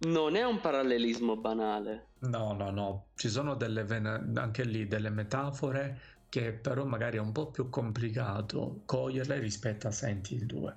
[0.00, 2.08] Non è un parallelismo banale.
[2.20, 3.86] No, no, no, ci sono delle
[4.34, 9.90] anche lì delle metafore che però magari è un po' più complicato coglierle rispetto a
[9.90, 10.76] Senti il 2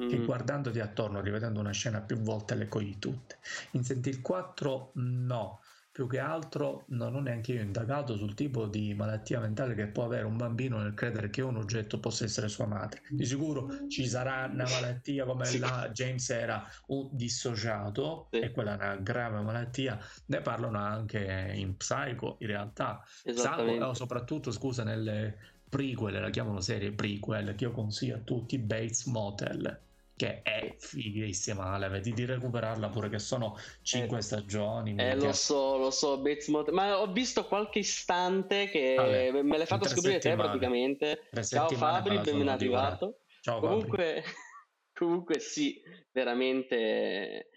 [0.00, 0.08] mm.
[0.08, 3.38] che guardandoti attorno, rivedendo una scena più volte le cogli tutte.
[3.72, 5.58] In Senti il 4 no,
[5.94, 10.06] più che altro non ho neanche io indagato sul tipo di malattia mentale che può
[10.06, 13.02] avere un bambino nel credere che un oggetto possa essere sua madre.
[13.10, 15.60] Di sicuro ci sarà una malattia come sì.
[15.60, 18.40] la James era un dissociato sì.
[18.40, 19.96] e quella è una grave malattia.
[20.26, 23.00] Ne parlano anche in Psycho in realtà.
[23.32, 25.38] Salvo, soprattutto scusa nelle
[25.68, 29.82] prequel, la chiamano serie prequel, che io consiglio a tutti, Bates Motel
[30.16, 35.32] che è fighissima Ale, vedi di recuperarla pure che sono 5 eh, stagioni eh lo
[35.32, 40.18] so lo so Motel ma ho visto qualche istante che Ale, me l'hai fatto scoprire
[40.18, 41.28] te praticamente.
[41.42, 43.20] Ciao Fabri ben arrivato.
[43.40, 44.22] Ciao comunque,
[44.94, 47.48] comunque sì veramente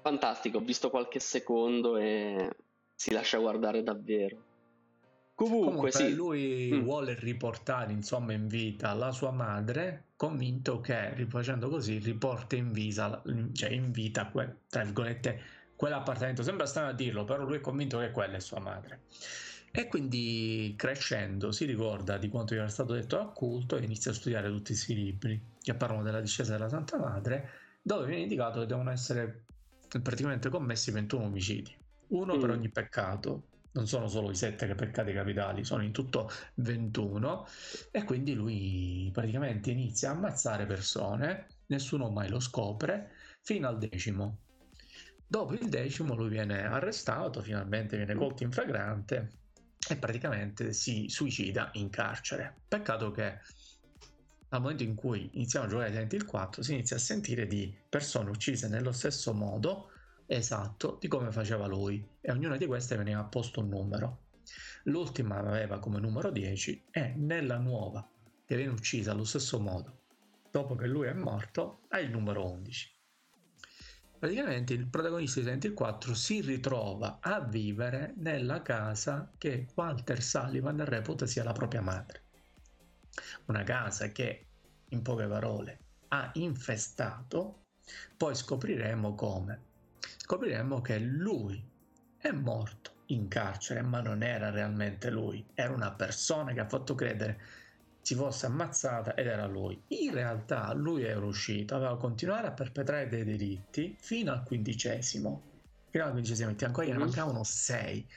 [0.00, 2.50] fantastico ho visto qualche secondo e
[2.94, 4.51] si lascia guardare davvero
[5.42, 6.14] Comunque, Comunque sì.
[6.14, 6.82] lui mm.
[6.82, 13.20] vuole riportare insomma in vita la sua madre, convinto che rifacendo così riporta in, visa,
[13.52, 14.30] cioè in vita,
[14.68, 15.40] tra virgolette,
[15.74, 16.44] quell'appartamento.
[16.44, 19.00] Sembra strano a dirlo, però lui è convinto che quella è sua madre.
[19.72, 24.12] E quindi crescendo si ricorda di quanto gli era stato detto al culto e inizia
[24.12, 27.50] a studiare tutti questi libri che parlano della discesa della Santa Madre,
[27.82, 29.46] dove viene indicato che devono essere
[30.00, 31.74] praticamente commessi 21 omicidi,
[32.08, 32.40] uno mm.
[32.40, 37.46] per ogni peccato, non sono solo i sette peccati capitali, sono in tutto 21
[37.90, 44.38] e quindi lui praticamente inizia a ammazzare persone, nessuno mai lo scopre, fino al decimo.
[45.26, 49.30] Dopo il decimo lui viene arrestato, finalmente viene colto in flagrante
[49.88, 52.56] e praticamente si suicida in carcere.
[52.68, 53.38] Peccato che
[54.50, 57.74] al momento in cui iniziamo a giocare Silent il 4 si inizia a sentire di
[57.88, 59.91] persone uccise nello stesso modo
[60.26, 64.30] esatto di come faceva lui e ognuna di queste veniva posto un numero.
[64.84, 68.08] L'ultima aveva come numero 10 e nella nuova,
[68.44, 70.00] che viene uccisa allo stesso modo,
[70.50, 72.90] dopo che lui è morto, ha il numero 11.
[74.18, 80.22] Praticamente il protagonista di Silent Hill 4 si ritrova a vivere nella casa che Walter
[80.22, 82.26] Sullivan reputa sia la propria madre.
[83.46, 84.46] Una casa che,
[84.90, 87.64] in poche parole, ha infestato,
[88.16, 89.70] poi scopriremo come
[90.32, 91.62] scopriremmo che lui
[92.16, 96.94] è morto in carcere, ma non era realmente lui, era una persona che ha fatto
[96.94, 97.40] credere
[98.00, 99.78] si fosse ammazzata ed era lui.
[99.88, 105.42] In realtà lui era uscito, aveva continuato a perpetrare dei delitti fino al quindicesimo.
[105.90, 107.06] Fino al quindicesimo, ancora gliene mm-hmm.
[107.06, 108.08] mancavano sei.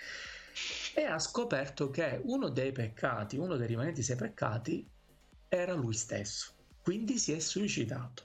[0.96, 4.88] E ha scoperto che uno dei peccati, uno dei rimanenti sei peccati,
[5.50, 6.54] era lui stesso.
[6.82, 8.24] Quindi si è suicidato,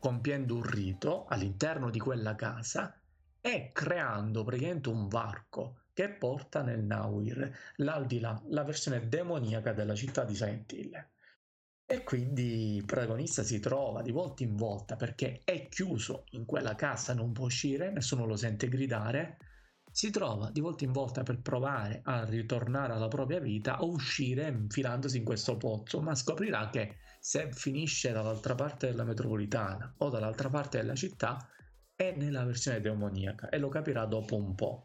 [0.00, 2.97] compiendo un rito all'interno di quella casa
[3.40, 10.24] e creando praticamente un varco che porta nel Nauir, l'aldilà, la versione demoniaca della città
[10.24, 11.08] di Silent Hill.
[11.90, 16.74] E quindi il protagonista si trova di volta in volta perché è chiuso in quella
[16.74, 19.38] casa, non può uscire, nessuno lo sente gridare.
[19.90, 24.48] Si trova di volta in volta per provare a ritornare alla propria vita o uscire
[24.48, 30.50] infilandosi in questo pozzo, ma scoprirà che se finisce dall'altra parte della metropolitana o dall'altra
[30.50, 31.48] parte della città,
[32.00, 34.84] è nella versione demoniaca e lo capirà dopo un po',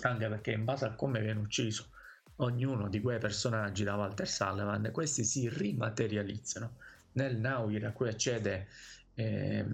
[0.00, 1.90] anche perché in base a come viene ucciso
[2.36, 6.76] ognuno di quei personaggi da Walter Sullivan, questi si rimaterializzano.
[7.12, 8.68] Nel Nauir a cui accede
[9.12, 9.66] eh,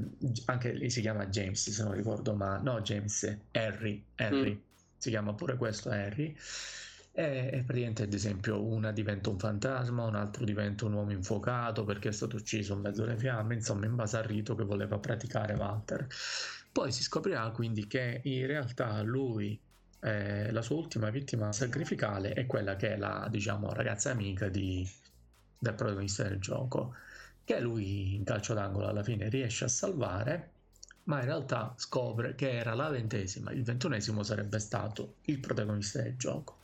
[0.47, 4.61] anche lì si chiama James se non ricordo ma no James Harry Harry mm.
[4.97, 6.33] si chiama pure questo Harry
[7.11, 11.83] e, e, praticamente ad esempio una diventa un fantasma un altro diventa un uomo infuocato
[11.83, 14.97] perché è stato ucciso in mezzo alle fiamme insomma in base al rito che voleva
[14.99, 16.07] praticare Walter
[16.73, 19.61] poi si scoprirà quindi che in realtà lui,
[20.01, 24.89] eh, la sua ultima vittima sacrificale, è quella che è la diciamo, ragazza amica di,
[25.59, 26.95] del protagonista del gioco,
[27.45, 30.51] che lui in calcio d'angolo alla fine riesce a salvare,
[31.05, 36.17] ma in realtà scopre che era la ventesima, il ventunesimo sarebbe stato il protagonista del
[36.17, 36.61] gioco,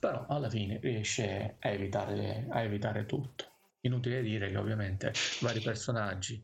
[0.00, 3.50] però alla fine riesce a evitare, a evitare tutto.
[3.84, 6.42] Inutile dire che ovviamente vari personaggi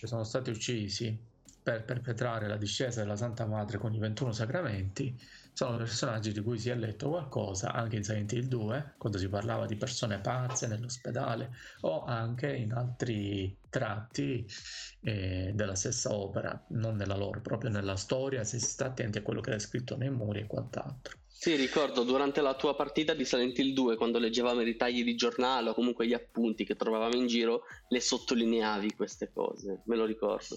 [0.00, 1.27] che sono stati uccisi
[1.68, 5.14] per perpetrare la discesa della Santa Madre con i 21 sacramenti
[5.52, 9.28] sono personaggi di cui si è letto qualcosa anche in Silent Hill 2 quando si
[9.28, 11.50] parlava di persone pazze nell'ospedale
[11.82, 14.46] o anche in altri tratti
[15.02, 19.22] eh, della stessa opera non nella loro, proprio nella storia se si sta attenti a
[19.22, 23.24] quello che è scritto nei muri e quant'altro sì, ricordo durante la tua partita di
[23.24, 27.14] Silent Hill 2, quando leggevamo i ritagli di giornale o comunque gli appunti che trovavamo
[27.14, 30.56] in giro, le sottolineavi queste cose, me lo ricordo.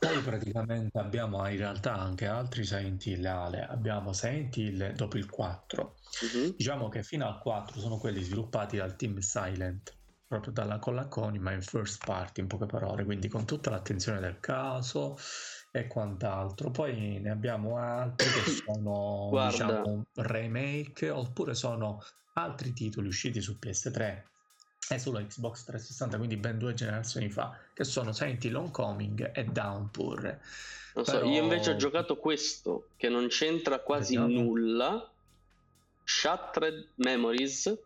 [0.00, 3.66] Poi praticamente abbiamo in realtà anche altri Silent Hill, Ale.
[3.66, 5.96] abbiamo Silent Hill dopo il 4.
[6.22, 6.40] Uh-huh.
[6.40, 6.54] Mhm.
[6.56, 9.94] Diciamo che fino al 4 sono quelli sviluppati dal team Silent,
[10.26, 14.40] proprio dalla, con ma in first party in poche parole, quindi con tutta l'attenzione del
[14.40, 15.18] caso
[15.70, 16.70] e quant'altro.
[16.70, 22.02] Poi ne abbiamo altri che sono diciamo remake oppure sono
[22.36, 24.28] altri titoli usciti su PS3
[24.94, 29.44] è sulla Xbox 360, quindi ben due generazioni fa, che sono Silent Hill Homecoming e
[29.44, 30.38] Downpour.
[30.94, 31.26] Non so, Però...
[31.30, 34.28] io invece ho giocato questo, che non c'entra quasi esatto.
[34.32, 35.10] nulla,
[36.02, 37.78] Shattered Memories,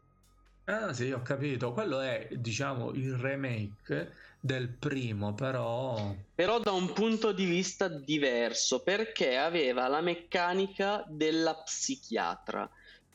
[0.66, 1.72] Ah sì, ho capito.
[1.72, 6.14] Quello è, diciamo, il remake del primo, però...
[6.34, 12.66] Però da un punto di vista diverso, perché aveva la meccanica della psichiatra.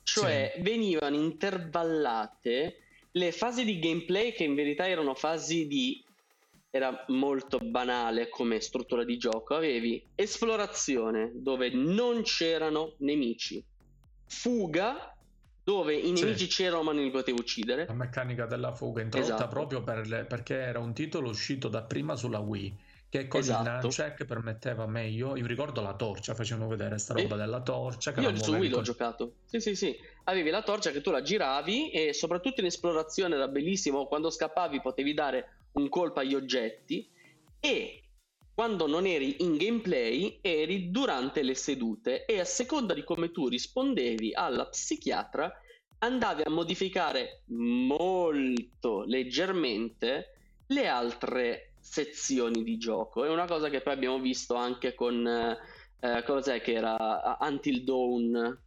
[0.03, 0.61] Cioè sì.
[0.61, 2.77] venivano intervallate
[3.19, 6.01] le fasi di gameplay che in verità erano fasi di
[6.71, 9.55] era molto banale come struttura di gioco.
[9.55, 13.63] Avevi esplorazione dove non c'erano nemici,
[14.25, 15.13] fuga
[15.63, 16.47] dove i nemici sì.
[16.47, 17.85] c'erano ma non li potevi uccidere.
[17.87, 19.49] La meccanica della fuga introdotta esatto.
[19.49, 23.87] proprio per le, perché era un titolo uscito da prima sulla Wii che con esatto.
[23.87, 25.35] check permetteva meglio.
[25.35, 27.41] Io ricordo la torcia, facevano vedere sta roba sì.
[27.41, 28.13] della torcia.
[28.19, 29.37] Io su Wii l'ho giocato.
[29.45, 29.97] Sì, sì, sì.
[30.25, 34.05] Avevi la torcia che tu la giravi e soprattutto in esplorazione era bellissimo.
[34.05, 37.09] Quando scappavi potevi dare un colpo agli oggetti
[37.59, 38.03] e
[38.53, 43.47] quando non eri in gameplay eri durante le sedute e a seconda di come tu
[43.47, 45.51] rispondevi alla psichiatra
[45.99, 50.33] andavi a modificare molto leggermente
[50.67, 53.25] le altre sezioni di gioco.
[53.25, 58.59] È una cosa che poi abbiamo visto anche con eh, cos'è che era Until Dawn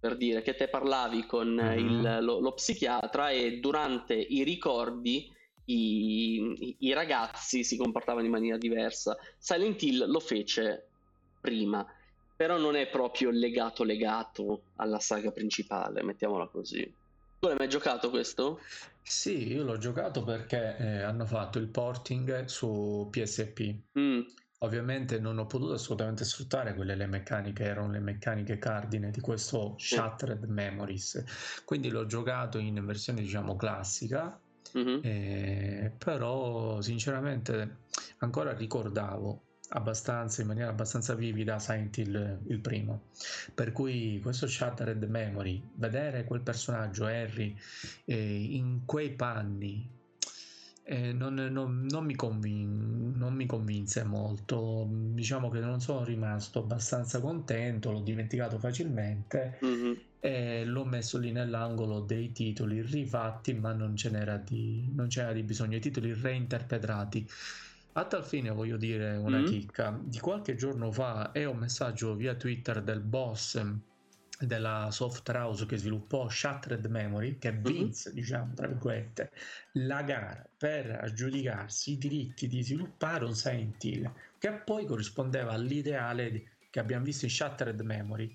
[0.00, 1.78] per dire che te parlavi con mm-hmm.
[1.78, 5.30] il, lo, lo, psichiatra e durante i ricordi
[5.66, 9.16] i, i, ragazzi si comportavano in maniera diversa.
[9.36, 10.88] Silent Hill lo fece
[11.38, 11.86] prima,
[12.34, 16.90] però non è proprio legato legato alla saga principale, mettiamola così.
[17.40, 18.60] Tu l'hai mai giocato questo?
[19.02, 23.74] Sì, io l'ho giocato perché eh, hanno fatto il porting su PSP.
[23.98, 24.20] Mm.
[24.58, 29.74] Ovviamente non ho potuto assolutamente sfruttare quelle le meccaniche, erano le meccaniche cardine di questo
[29.78, 31.62] Shattered Memories.
[31.64, 34.38] Quindi l'ho giocato in versione diciamo classica
[34.76, 35.00] Mm-hmm.
[35.02, 37.78] Eh, però sinceramente
[38.18, 43.02] ancora ricordavo abbastanza in maniera abbastanza vivida Silent Hill il primo
[43.54, 47.56] per cui questo Shattered Memory vedere quel personaggio Harry
[48.04, 49.98] eh, in quei panni
[50.90, 54.88] eh, non, non, non, mi convin- non, mi convinse molto.
[54.90, 59.92] Diciamo che non sono rimasto abbastanza contento, l'ho dimenticato facilmente mm-hmm.
[60.18, 65.32] e l'ho messo lì nell'angolo dei titoli rifatti, ma non, ce n'era di, non c'era
[65.32, 67.28] di bisogno, i titoli reinterpretati.
[67.94, 69.46] A tal fine voglio dire una mm-hmm.
[69.46, 69.98] chicca.
[70.00, 73.60] Di qualche giorno fa è un messaggio via Twitter del boss
[74.38, 77.62] della software house che sviluppò Shattered Memory che mhm.
[77.62, 78.18] vinse mm-hmm.
[78.18, 79.32] diciamo tra virgolette
[79.72, 86.56] la gara per aggiudicarsi i diritti di sviluppare un Silent Hill che poi corrispondeva all'ideale
[86.70, 88.34] che abbiamo visto in Shattered Memory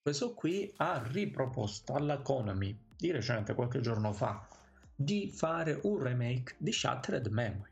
[0.00, 4.46] questo qui ha riproposto alla Konami di recente qualche giorno fa
[4.94, 7.71] di fare un remake di Shattered Memory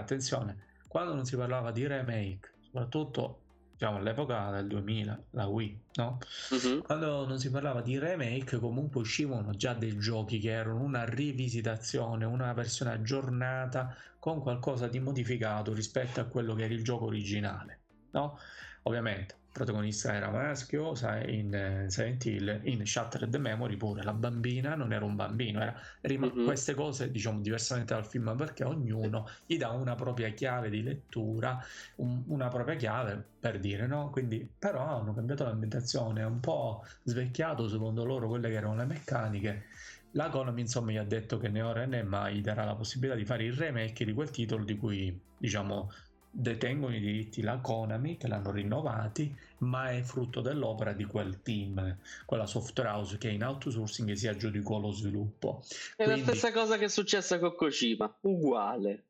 [0.00, 3.42] attenzione quando non si parlava di remake soprattutto
[3.82, 6.18] diciamo all'epoca del 2000, la Wii, no?
[6.50, 6.82] Uh-huh.
[6.82, 12.24] Quando non si parlava di remake, comunque uscivano già dei giochi che erano una rivisitazione,
[12.24, 17.80] una versione aggiornata con qualcosa di modificato rispetto a quello che era il gioco originale,
[18.12, 18.38] no?
[18.84, 24.74] Ovviamente protagonista era maschio, sai, in uh, Silent Hill, in Shattered Memory pure la bambina
[24.74, 26.44] non era un bambino, era rim- mm-hmm.
[26.44, 31.62] queste cose diciamo diversamente dal film perché ognuno gli dà una propria chiave di lettura,
[31.96, 34.10] un, una propria chiave per dire, no?
[34.10, 39.64] Quindi però hanno cambiato l'ambientazione, un po' svecchiato secondo loro quelle che erano le meccaniche.
[40.12, 43.24] La Konami insomma gli ha detto che né ora né mai darà la possibilità di
[43.24, 45.90] fare il remake di quel titolo di cui diciamo
[46.34, 51.98] detengono i diritti la Konami che l'hanno rinnovati ma è frutto dell'opera di quel team
[52.24, 55.62] quella software house che in outsourcing si aggiudicò lo sviluppo.
[55.94, 56.22] È Quindi...
[56.22, 58.18] la stessa cosa che è successa con Kojima.
[58.22, 59.04] Uguale.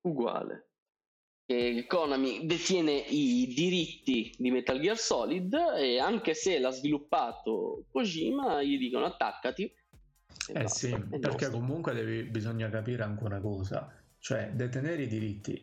[0.00, 0.66] Uguale.
[1.44, 8.62] E Konami detiene i diritti di Metal Gear Solid e anche se l'ha sviluppato Kojima
[8.62, 9.70] gli dicono attaccati
[10.48, 11.50] eh basta, sì perché nostro.
[11.50, 13.92] comunque devi, bisogna capire anche una cosa.
[14.18, 15.62] Cioè detenere i diritti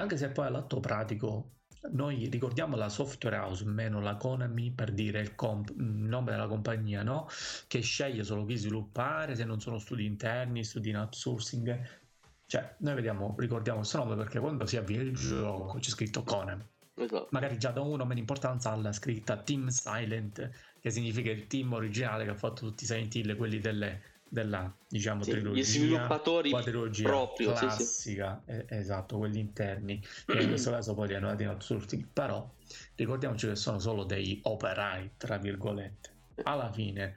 [0.00, 1.52] anche se poi all'atto pratico
[1.92, 6.46] noi ricordiamo la software house, meno la Konami per dire il, comp- il, nome della
[6.46, 7.26] compagnia, no?
[7.66, 11.88] Che sceglie solo chi sviluppare, se non sono studi interni, studi in outsourcing.
[12.46, 16.64] Cioè, noi vediamo, ricordiamo questo nome perché quando si avvia il gioco c'è scritto Konami.
[16.96, 17.28] Esatto.
[17.30, 22.24] Magari già da uno meno importanza alla scritta Team Silent, che significa il team originale
[22.24, 26.50] che ha fatto tutti i Silent Hill, quelli delle della diciamo sì, trilogia, gli sviluppatori
[27.02, 28.56] proprio classica, sì, sì.
[28.58, 32.48] Eh, esatto, quelli interni, che in questo caso poi li hanno dati in outsourcing, però
[32.94, 36.18] ricordiamoci che sono solo dei operai, tra virgolette.
[36.44, 37.16] Alla fine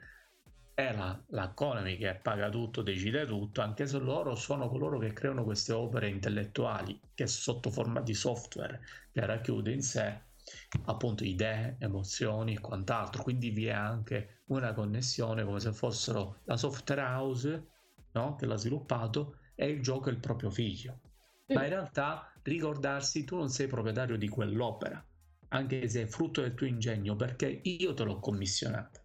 [0.74, 5.12] è la, la Konami che paga tutto, decide tutto, anche se loro sono coloro che
[5.12, 8.80] creano queste opere intellettuali, che sotto forma di software
[9.12, 10.20] che racchiude in sé
[10.84, 13.22] appunto idee, emozioni e quant'altro.
[13.22, 17.66] Quindi vi è anche una connessione come se fossero la software house
[18.12, 18.34] no?
[18.36, 21.00] che l'ha sviluppato e il gioco è il proprio figlio.
[21.48, 25.04] Ma in realtà ricordarsi tu non sei proprietario di quell'opera,
[25.48, 29.02] anche se è frutto del tuo ingegno, perché io te l'ho commissionata.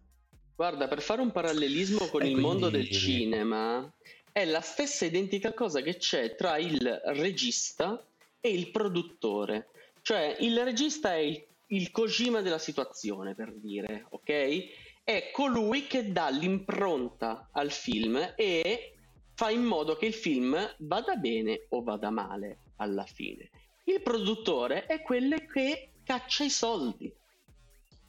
[0.54, 2.40] Guarda, per fare un parallelismo con e il quindi...
[2.40, 3.90] mondo del cinema,
[4.32, 8.02] è la stessa identica cosa che c'è tra il regista
[8.40, 9.69] e il produttore.
[10.02, 15.02] Cioè, il regista è il, il Kojima della situazione, per dire, ok?
[15.04, 18.94] È colui che dà l'impronta al film e
[19.34, 23.50] fa in modo che il film vada bene o vada male alla fine.
[23.84, 27.12] Il produttore è quello che caccia i soldi.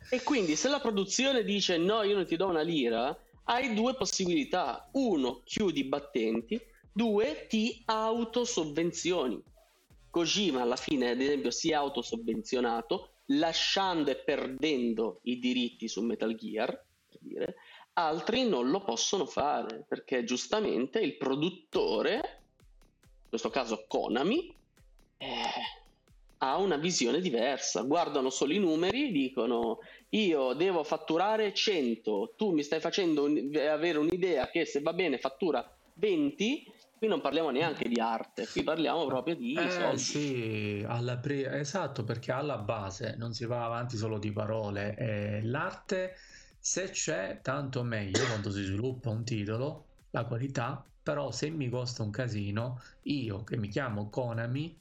[0.10, 3.96] E quindi se la produzione dice no, io non ti do una lira, hai due
[3.96, 4.90] possibilità.
[4.94, 6.60] Uno, chiudi i battenti.
[6.92, 9.42] Due, ti autosovvenzioni.
[10.12, 16.36] Kojima alla fine, ad esempio, si è autosovvenzionato lasciando e perdendo i diritti su Metal
[16.36, 16.68] Gear,
[17.08, 17.56] per dire.
[17.94, 24.54] Altri non lo possono fare perché giustamente il produttore, in questo caso Konami,
[25.18, 25.28] eh,
[26.40, 27.82] ha una visione diversa.
[27.82, 33.98] Guardano solo i numeri, dicono io devo fatturare 100, tu mi stai facendo un, avere
[33.98, 36.66] un'idea che se va bene fattura 20,
[37.02, 39.98] qui non parliamo neanche di arte, qui parliamo proprio di eh, soldi.
[39.98, 40.86] Sì,
[41.20, 46.14] pre- esatto, perché alla base non si va avanti solo di parole, eh, l'arte
[46.60, 52.04] se c'è tanto meglio quando si sviluppa un titolo, la qualità, però se mi costa
[52.04, 54.80] un casino, io che mi chiamo Konami,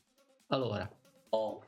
[0.48, 0.86] allora
[1.30, 1.64] o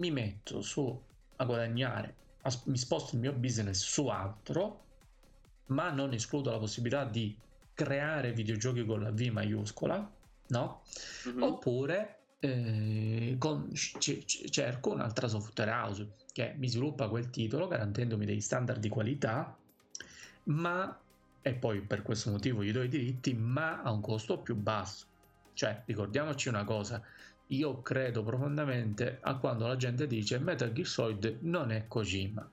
[0.00, 1.00] mi metto su
[1.36, 2.16] a guadagnare
[2.64, 4.80] mi sposto il mio business su altro,
[5.66, 7.36] ma non escludo la possibilità di
[7.76, 10.10] creare videogiochi con la V maiuscola,
[10.48, 10.82] no?
[11.28, 11.42] Mm-hmm.
[11.42, 18.24] Oppure eh, con, c- c- cerco un'altra software house che mi sviluppa quel titolo garantendomi
[18.24, 19.56] dei standard di qualità,
[20.44, 20.98] ma
[21.42, 25.06] e poi per questo motivo gli do i diritti, ma a un costo più basso.
[25.52, 27.00] Cioè, ricordiamoci una cosa,
[27.48, 32.50] io credo profondamente a quando la gente dice Metal Gear Solid non è Kojima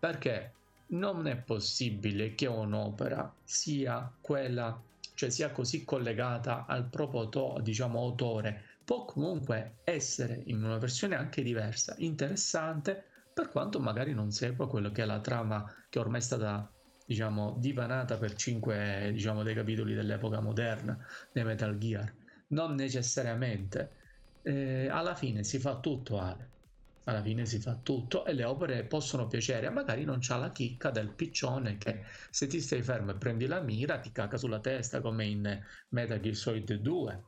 [0.00, 0.54] perché
[0.90, 4.80] non è possibile che un'opera sia quella
[5.14, 8.78] cioè sia così collegata al proprio diciamo autore.
[8.84, 14.90] Può comunque essere in una versione anche diversa interessante per quanto magari non segua quello
[14.90, 16.72] che è la trama che ormai è stata
[17.04, 20.98] diciamo divanata per cinque diciamo dei capitoli dell'epoca moderna
[21.30, 22.10] dei Metal Gear.
[22.48, 23.98] Non necessariamente.
[24.42, 26.48] Eh, alla fine si fa tutto Ale
[27.04, 30.90] alla fine si fa tutto e le opere possono piacere magari non c'ha la chicca
[30.90, 35.00] del piccione che se ti stai fermo e prendi la mira ti caca sulla testa
[35.00, 37.22] come in Metal Gear Solid 2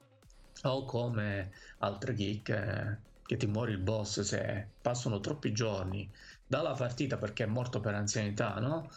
[0.65, 6.11] o come altre chicche che ti muori il boss se passano troppi giorni
[6.47, 8.91] dalla partita perché è morto per anzianità no?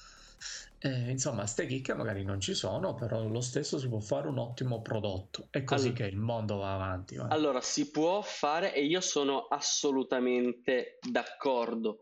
[0.85, 4.37] Eh, insomma, ste chicche magari non ci sono, però lo stesso si può fare un
[4.37, 5.47] ottimo prodotto.
[5.49, 7.15] È così allora, che il mondo va avanti.
[7.15, 7.25] Va.
[7.29, 12.01] Allora, si può fare e io sono assolutamente d'accordo,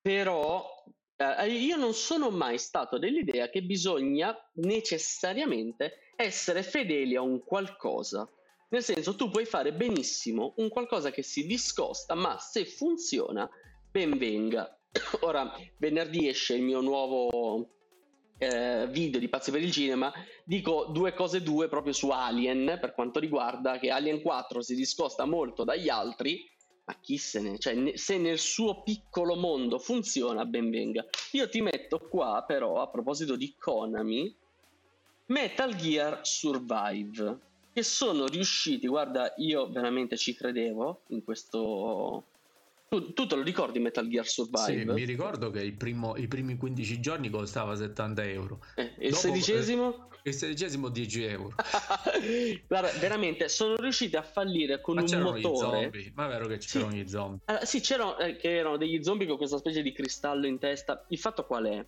[0.00, 0.64] però
[1.16, 8.30] eh, io non sono mai stato dell'idea che bisogna necessariamente essere fedeli a un qualcosa.
[8.68, 13.50] Nel senso, tu puoi fare benissimo un qualcosa che si discosta, ma se funziona,
[13.90, 14.72] ben venga.
[15.22, 17.74] Ora, venerdì esce il mio nuovo
[18.38, 20.12] eh, video di Pazzi per il Cinema,
[20.44, 25.24] dico due cose due proprio su Alien, per quanto riguarda che Alien 4 si discosta
[25.24, 26.48] molto dagli altri,
[26.84, 27.58] ma chi se ne...
[27.58, 31.04] Cioè, ne, se nel suo piccolo mondo funziona, ben venga.
[31.32, 34.34] Io ti metto qua, però, a proposito di Konami,
[35.26, 37.38] Metal Gear Survive,
[37.72, 42.24] che sono riusciti, guarda, io veramente ci credevo in questo
[43.00, 44.80] tu, tu, te lo ricordi Metal Gear Survive?
[44.80, 48.60] Sì, mi ricordo che primo, i primi 15 giorni costava 70 euro.
[48.76, 50.08] Eh, il Dopo, sedicesimo?
[50.22, 51.54] Eh, il sedicesimo 10 euro.
[52.66, 55.40] Guarda, veramente sono riusciti a fallire con Ma un c'erano motore.
[55.40, 56.12] Gli zombie.
[56.14, 56.96] Ma è vero che c'erano sì.
[56.96, 57.40] gli zombie.
[57.44, 61.04] Allora, sì, c'erano eh, che erano degli zombie con questa specie di cristallo in testa.
[61.08, 61.84] Il fatto qual è?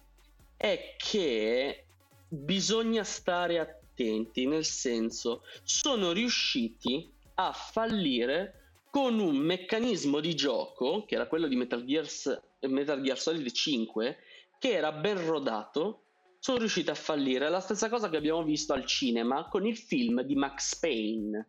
[0.57, 1.85] È che
[2.29, 8.66] bisogna stare attenti, nel senso, sono riusciti a fallire
[8.97, 14.17] con un meccanismo di gioco, che era quello di Metal, Gears, Metal Gear Solid 5,
[14.59, 16.05] che era ben rodato,
[16.39, 17.45] sono riusciti a fallire.
[17.45, 21.47] È la stessa cosa che abbiamo visto al cinema con il film di Max Payne.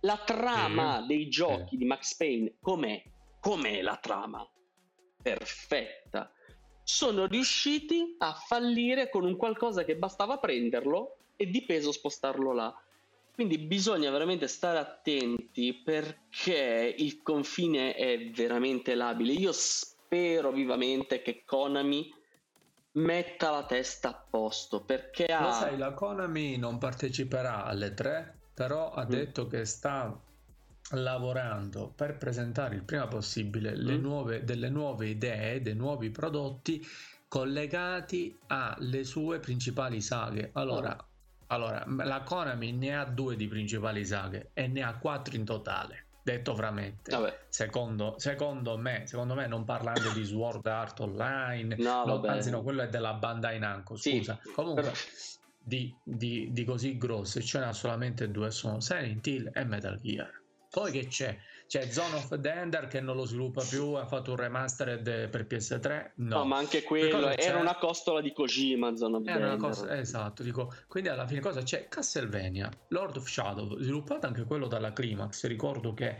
[0.00, 1.06] La trama mm.
[1.06, 1.78] dei giochi mm.
[1.78, 3.00] di Max Payne, com'è?
[3.38, 4.44] Com'è la trama?
[5.22, 6.32] Perfetta.
[6.82, 12.74] Sono riusciti a fallire con un qualcosa che bastava prenderlo e di peso spostarlo là.
[13.38, 19.32] Quindi bisogna veramente stare attenti perché il confine è veramente labile.
[19.34, 22.12] Io spero vivamente che Konami
[22.94, 25.40] metta la testa a posto perché ha...
[25.40, 29.08] Lo sai, la Konami non parteciperà alle tre, però ha mm.
[29.08, 30.20] detto che sta
[30.94, 34.00] lavorando per presentare il prima possibile mm.
[34.00, 36.84] nuove, delle nuove idee, dei nuovi prodotti
[37.28, 40.50] collegati alle sue principali saghe.
[40.54, 41.07] Allora, oh.
[41.48, 46.04] Allora, la Konami ne ha due di principali saghe e ne ha quattro in totale.
[46.22, 47.10] Detto veramente,
[47.48, 52.62] secondo, secondo, me, secondo me, non parlando di Sword Art Online, no, no, anzi, no,
[52.62, 53.96] quello è della Bandai Namco.
[53.96, 54.82] Scusa, sì, comunque.
[54.82, 54.94] Però...
[55.58, 60.38] Di, di, di, così grosse ce n'ha solamente due sono Silent Hill e Metal Gear
[60.70, 61.36] poi che c'è?
[61.68, 65.46] C'è Zone of the Ender che non lo sviluppa più, ha fatto un remastered per
[65.46, 66.12] PS3.
[66.14, 68.96] No, no ma anche quello era una costola di Kojima.
[68.96, 69.56] Zone of the Ender.
[69.58, 70.72] Cost- esatto, dico.
[70.86, 71.88] Quindi alla fine cosa c'è?
[71.88, 75.46] Castlevania, Lord of Shadow, sviluppato anche quello dalla Climax.
[75.46, 76.16] Ricordo che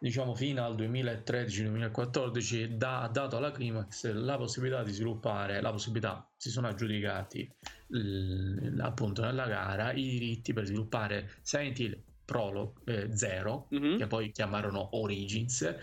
[0.00, 6.50] diciamo fino al 2013-2014 ha dato alla Climax la possibilità di sviluppare, la possibilità, si
[6.50, 7.48] sono aggiudicati
[7.86, 12.02] l- appunto nella gara i diritti per sviluppare Silent Hill
[12.32, 13.98] Prologue eh, 0, mm-hmm.
[13.98, 15.74] che poi chiamarono Origins,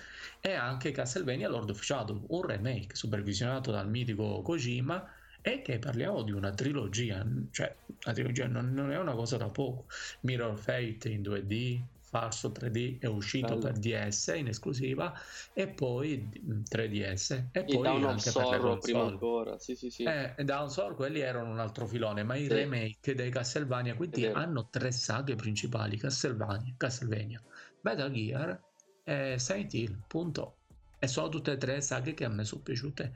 [0.42, 5.08] e anche Castlevania Lord of Shadow, un remake supervisionato dal mitico Kojima
[5.42, 9.48] e che parliamo di una trilogia, cioè la trilogia non, non è una cosa da
[9.48, 9.86] poco.
[10.22, 13.60] Mirror Fate in 2D, falso 3D è uscito Bello.
[13.60, 15.14] per DS in esclusiva
[15.54, 16.28] e poi
[16.70, 20.04] 3DS mm, e, e poi Down anche Sorrow prima ancora sì sì sì.
[20.04, 22.54] Eh, Down Sorrow quelli erano un altro filone ma i sì.
[22.54, 27.42] remake dei Castlevania quindi hanno tre saghe principali Castlevania, Castlevania.
[27.82, 28.62] Metal Gear
[29.04, 30.56] e Silent Hill punto.
[31.00, 33.14] E sono tutte e tre saghe che a me sono piaciute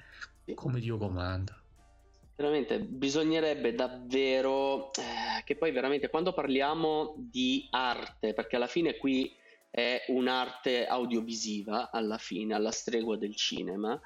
[0.55, 1.62] come Dio comanda
[2.35, 9.35] Veramente bisognerebbe davvero eh, che poi veramente quando parliamo di arte, perché alla fine qui
[9.69, 13.99] è un'arte audiovisiva, alla fine, alla stregua del cinema,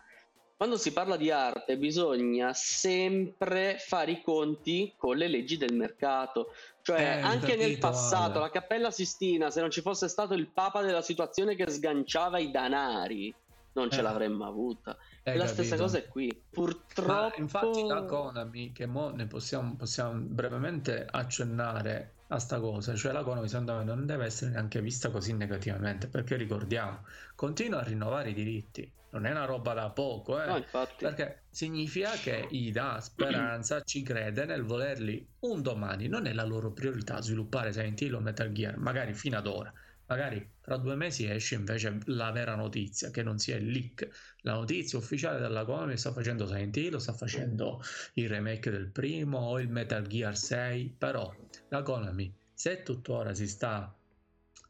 [0.58, 6.52] quando si parla di arte bisogna sempre fare i conti con le leggi del mercato.
[6.82, 8.46] Cioè, eh, anche capito, nel passato, vale.
[8.46, 12.50] la Cappella Sistina, se non ci fosse stato il Papa della situazione che sganciava i
[12.50, 13.32] danari,
[13.78, 14.02] non ce eh.
[14.02, 14.98] l'avremmo avuta.
[15.24, 15.64] Hai la capito.
[15.64, 16.44] stessa cosa è qui.
[16.50, 17.12] Purtroppo.
[17.12, 23.14] Ma infatti, la Konami, che mo ne possiamo, possiamo brevemente accennare a sta cosa, cioè
[23.14, 27.06] la Konami secondo me non deve essere neanche vista così negativamente, perché ricordiamo,
[27.36, 28.92] continua a rinnovare i diritti.
[29.10, 30.46] Non è una roba da poco, eh?
[30.46, 30.66] no,
[30.98, 36.10] perché significa che gli dà speranza, ci crede nel volerli un domani.
[36.10, 39.74] Non è la loro priorità sviluppare Silent Hill o Metal Gear, magari fino ad ora
[40.08, 44.36] magari tra due mesi esce invece la vera notizia, che non sia il leak.
[44.42, 47.82] La notizia ufficiale della Konami sta facendo Silent Hill, sta facendo
[48.14, 51.34] il remake del primo o il Metal Gear 6, però
[51.70, 53.94] la Konami, se tuttora si sta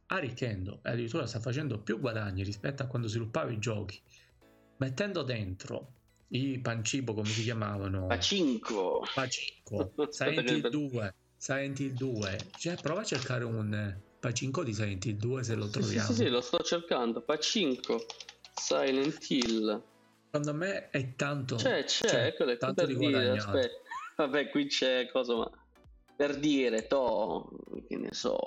[0.07, 4.01] arricchendo e addirittura sta facendo più guadagni rispetto a quando sviluppava i giochi,
[4.77, 5.93] mettendo dentro
[6.29, 8.07] i pancibo come si chiamavano?
[8.07, 9.03] Pacinco.
[9.13, 9.93] Pacinco.
[10.09, 15.17] Silent Hill 2 Silent Hill 2 cioè prova a cercare un Pacinco di Silent Hill
[15.17, 16.07] 2 se lo troviamo.
[16.07, 17.21] Sì, sì, sì, lo sto cercando.
[17.21, 18.05] Pacinco
[18.55, 19.83] Silent Hill.
[20.25, 21.55] Secondo me è tanto.
[21.55, 23.81] C'è, c'è, cioè, ecco tanto per dire, aspetta.
[24.17, 25.51] Vabbè, qui c'è cosa, ma
[26.15, 27.49] per dire, to,
[27.87, 28.37] che ne so.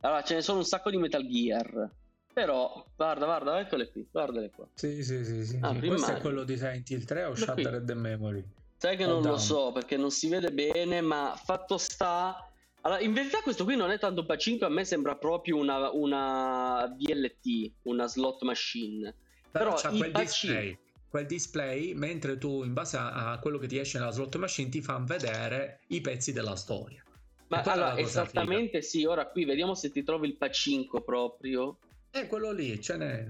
[0.00, 1.90] Allora, ce ne sono un sacco di Metal Gear.
[2.32, 4.68] Però, guarda, guarda, eccole qui, guardale qua.
[4.74, 5.58] Sì, sì, sì, sì.
[5.62, 5.74] Ah.
[5.74, 8.44] Questo è quello di Silent Hill 3 o Shattered the Memory?
[8.76, 9.32] Sai che non down.
[9.32, 12.49] lo so perché non si vede bene, ma fatto sta
[12.82, 16.86] allora, in verità questo qui non è tanto Pacinco, a me sembra proprio una, una
[16.86, 19.14] VLT, una slot machine.
[19.50, 20.78] Però, Però c'ha quel Pacin- display,
[21.08, 24.70] quel display, mentre tu in base a, a, quello che ti esce nella slot machine
[24.70, 27.04] ti fanno vedere i pezzi della storia.
[27.48, 28.82] Ma allora, esattamente figa.
[28.82, 31.78] sì, ora qui vediamo se ti trovi il Pacinco proprio.
[32.12, 33.26] Eh, quello lì, ce n'è.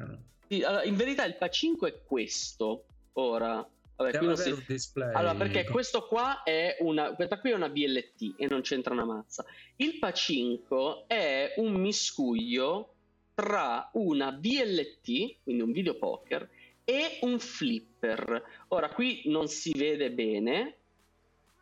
[0.46, 3.66] Sì, allora, in verità il Pacinco è questo, ora.
[4.00, 4.50] Vabbè, qui si...
[4.50, 5.14] un display.
[5.14, 9.04] Allora, perché questo qua è una, questa qui è una BLT e non c'entra una
[9.04, 9.44] mazza.
[9.76, 12.94] Il Pacinco è un miscuglio
[13.34, 16.48] tra una BLT, quindi un videopoker,
[16.84, 18.42] e un flipper.
[18.68, 20.76] Ora, qui non si vede bene,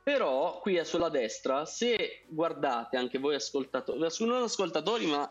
[0.02, 5.28] però qui sulla destra, se guardate anche voi ascoltatori, non ascoltatori ma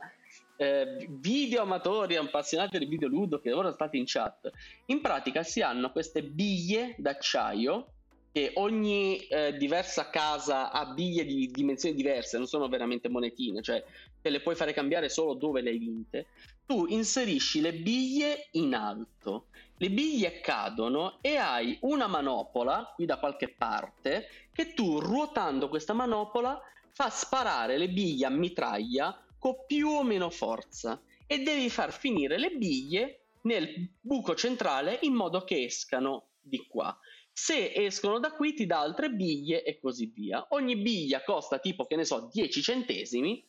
[0.57, 4.51] eh, video amatori appassionati del video ludo che ora state in chat,
[4.87, 7.91] in pratica si hanno queste biglie d'acciaio
[8.31, 13.83] che ogni eh, diversa casa ha biglie di dimensioni diverse, non sono veramente monetine, cioè
[14.21, 16.27] te le puoi fare cambiare solo dove le hai vinte.
[16.65, 19.47] Tu inserisci le biglie in alto,
[19.77, 25.93] le biglie cadono e hai una manopola qui da qualche parte che tu ruotando questa
[25.93, 26.61] manopola
[26.91, 32.37] fa sparare le biglie a mitraglia con più o meno forza e devi far finire
[32.37, 36.97] le biglie nel buco centrale in modo che escano di qua.
[37.31, 40.45] Se escono da qui ti dà altre biglie e così via.
[40.49, 43.45] Ogni biglia costa tipo, che ne so, 10 centesimi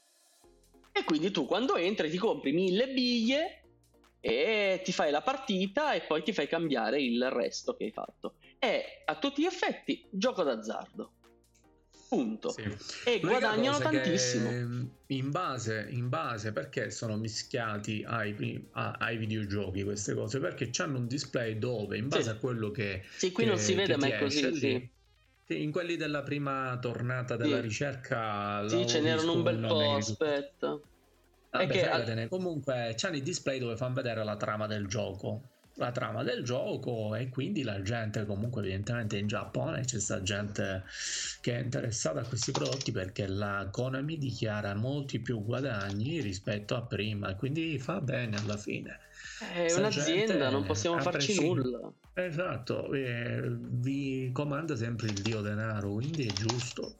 [0.92, 3.62] e quindi tu quando entri ti compri mille biglie
[4.20, 8.34] e ti fai la partita e poi ti fai cambiare il resto che hai fatto.
[8.58, 11.12] È a tutti gli effetti gioco d'azzardo.
[12.08, 12.50] Punto.
[12.50, 12.62] Sì.
[13.04, 14.50] E guadagnano tantissimo.
[15.08, 20.38] In base, in base, perché sono mischiati ai, ai, videogiochi queste cose?
[20.38, 22.28] Perché hanno un display dove, in base sì.
[22.30, 23.02] a quello che.
[23.16, 24.54] Sì, qui che, non si vede, ma è così.
[24.54, 24.90] Sì.
[25.48, 28.66] In quelli della prima tornata della ricerca.
[28.68, 29.94] Sì, ce n'erano un bel po'.
[29.96, 30.80] Aspetta.
[31.50, 32.28] Vabbè, che...
[32.28, 37.14] Comunque c'hanno i display dove fanno vedere la trama del gioco la trama del gioco
[37.14, 40.82] e quindi la gente comunque evidentemente in Giappone c'è sta gente
[41.40, 46.82] che è interessata a questi prodotti perché la Konami dichiara molti più guadagni rispetto a
[46.82, 48.98] prima quindi fa bene alla fine.
[49.54, 51.92] È un'azienda non possiamo farci nulla.
[52.12, 56.96] Esatto eh, vi comanda sempre il dio denaro quindi è giusto.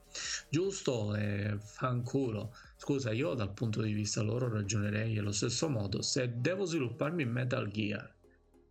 [0.48, 2.54] Giusto e fanculo.
[2.76, 6.00] Scusa io dal punto di vista loro ragionerei allo stesso modo.
[6.00, 8.16] Se devo svilupparmi in Metal Gear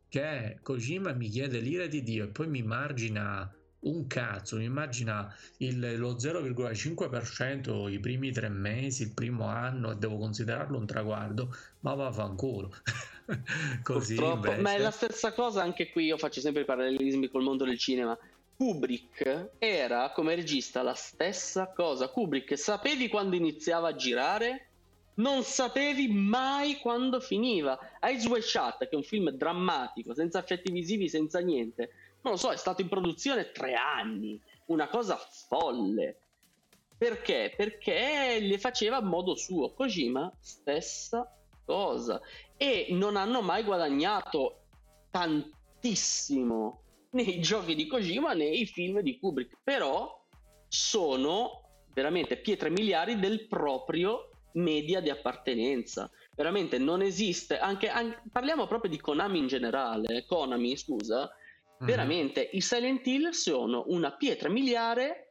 [0.10, 5.34] che Kojima mi chiede l'ira di Dio e poi mi margina un cazzo, mi immagina
[5.58, 11.56] il, lo 0,5% i primi tre mesi, il primo anno e devo considerarlo un traguardo,
[11.82, 12.74] ma vaffanculo.
[13.84, 14.62] Così Purtroppo, invece...
[14.62, 17.78] ma è la stessa cosa anche qui, io faccio sempre i parallelismi col mondo del
[17.78, 18.18] cinema.
[18.58, 22.10] Kubrick era come regista la stessa cosa.
[22.10, 24.67] Kubrick sapevi quando iniziava a girare?
[25.18, 27.78] Non sapevi mai quando finiva.
[28.02, 31.90] Eyes Wide Shut, che è un film drammatico, senza effetti visivi, senza niente,
[32.22, 36.20] non lo so, è stato in produzione tre anni, una cosa folle.
[36.98, 37.54] Perché?
[37.56, 39.74] Perché le faceva a modo suo.
[39.74, 41.32] Kojima, stessa
[41.64, 42.20] cosa.
[42.58, 44.64] E non hanno mai guadagnato
[45.12, 46.82] tantissimo
[47.12, 50.26] nei giochi di Kojima nei film di Kubrick, però
[50.68, 51.62] sono
[51.94, 56.10] veramente pietre miliari del proprio media di appartenenza.
[56.36, 61.88] Veramente non esiste, anche, anche parliamo proprio di Konami in generale, Konami scusa, mm-hmm.
[61.90, 65.24] veramente i Silent Hill sono una pietra miliare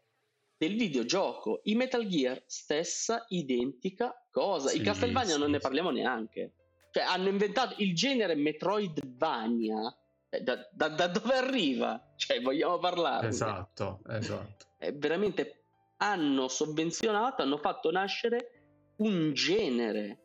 [0.57, 5.91] del videogioco, i Metal Gear stessa identica cosa, sì, i Castlevania sì, non ne parliamo
[5.91, 6.53] neanche,
[6.93, 9.95] cioè hanno inventato il genere Metroidvania,
[10.31, 12.15] eh, da, da, da dove arriva?
[12.17, 13.29] Cioè vogliamo parlare?
[13.29, 14.67] Esatto, esatto.
[14.79, 15.61] È veramente
[15.99, 18.56] hanno sovvenzionato, hanno fatto nascere
[18.97, 20.19] un genere.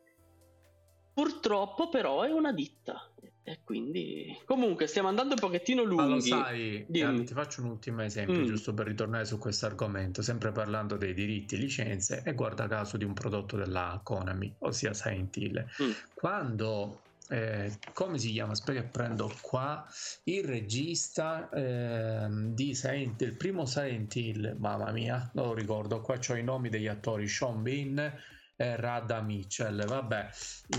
[1.12, 3.12] Purtroppo però è una ditta.
[3.44, 6.04] E quindi comunque stiamo andando un pochettino lunghi.
[6.04, 8.44] Ma lo sai, eh, ti faccio un ultimo esempio mm.
[8.44, 13.04] giusto per ritornare su questo argomento, sempre parlando dei diritti, licenze e guarda caso di
[13.04, 15.66] un prodotto della Konami, ossia Silent Hill.
[15.82, 15.90] Mm.
[16.14, 18.52] Quando eh, come si chiama?
[18.52, 19.86] Aspetta che prendo qua
[20.24, 26.16] il regista eh, di Silent il primo Silent Hill, mamma mia, non lo ricordo, qua
[26.28, 28.12] ho i nomi degli attori, Sean Bean
[28.56, 30.28] eh, Rada Mitchell, vabbè,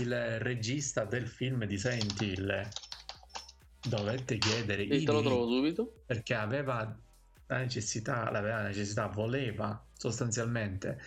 [0.00, 2.68] il regista del film di Silent Hill
[3.86, 6.98] dovette chiedere e te lo trovo subito perché aveva
[7.46, 11.00] la necessità, la necessità, voleva sostanzialmente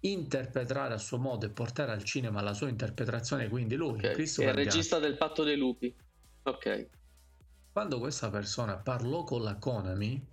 [0.00, 4.14] interpretare a suo modo e portare al cinema la sua interpretazione, quindi lui, okay.
[4.14, 5.94] è il regista del Patto dei Lupi.
[6.44, 6.86] Ok.
[7.72, 10.24] Quando questa persona parlò con la Konami,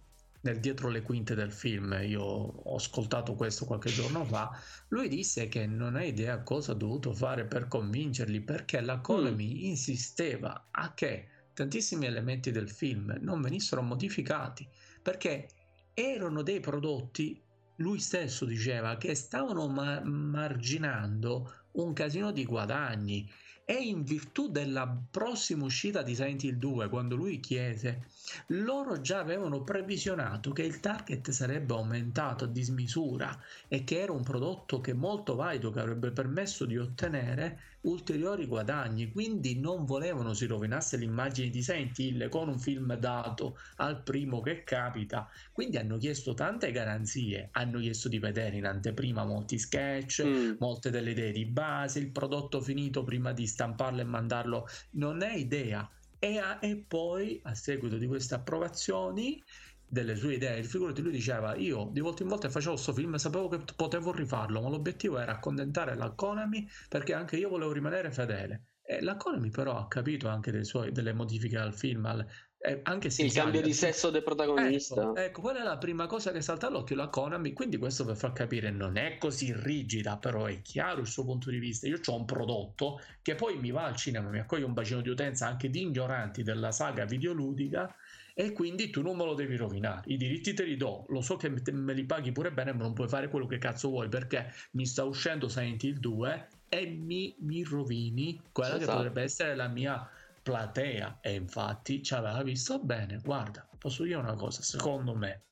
[0.43, 4.51] nel dietro le quinte del film, io ho ascoltato questo qualche giorno fa,
[4.89, 9.53] lui disse che non ha idea cosa ha dovuto fare per convincerli perché la Konami
[9.53, 9.65] mm.
[9.65, 14.67] insisteva a che tantissimi elementi del film non venissero modificati
[15.01, 15.47] perché
[15.93, 17.41] erano dei prodotti
[17.77, 23.29] lui stesso diceva che stavano ma- marginando un casino di guadagni
[23.65, 28.07] e in virtù della prossima uscita di Silent Hill 2 quando lui chiese
[28.47, 33.37] loro già avevano previsionato che il target sarebbe aumentato a dismisura
[33.67, 39.11] e che era un prodotto che molto valido che avrebbe permesso di ottenere ulteriori guadagni
[39.11, 44.41] quindi non volevano si rovinasse l'immagine di Silent Hill con un film dato al primo
[44.41, 50.23] che capita quindi hanno chiesto tante garanzie hanno chiesto di vedere in anteprima molti sketch
[50.25, 50.51] mm.
[50.59, 55.33] molte delle idee di base il prodotto finito prima di stamparlo e mandarlo non è
[55.35, 55.87] idea.
[56.19, 59.41] E, a, e poi a seguito di queste approvazioni
[59.85, 63.47] delle sue idee, figurati lui diceva io di volta in volta facevo questo film sapevo
[63.47, 68.63] che potevo rifarlo ma l'obiettivo era accontentare la Konami perché anche io volevo rimanere fedele.
[68.81, 72.25] Eh, la Konami però ha capito anche suoi, delle modifiche al film, al,
[72.65, 75.01] eh, anche se il cambio di sesso del protagonista.
[75.01, 78.15] Ecco, ecco, quella è la prima cosa che salta all'occhio la Konami, quindi questo per
[78.15, 81.87] far capire non è così rigida, però è chiaro il suo punto di vista.
[81.87, 85.09] Io ho un prodotto che poi mi va al cinema, mi accoglie un bacino di
[85.09, 87.93] utenza anche di ignoranti della saga videoludica
[88.33, 90.03] e quindi tu non me lo devi rovinare.
[90.05, 92.93] I diritti te li do, lo so che me li paghi pure bene, ma non
[92.93, 97.35] puoi fare quello che cazzo vuoi perché mi sta uscendo Silent Hill 2 e mi,
[97.39, 98.89] mi rovini quella esatto.
[98.89, 100.09] che potrebbe essere la mia
[100.43, 103.19] platea e infatti ci aveva visto bene.
[103.23, 105.45] Guarda, posso dire una cosa, secondo me,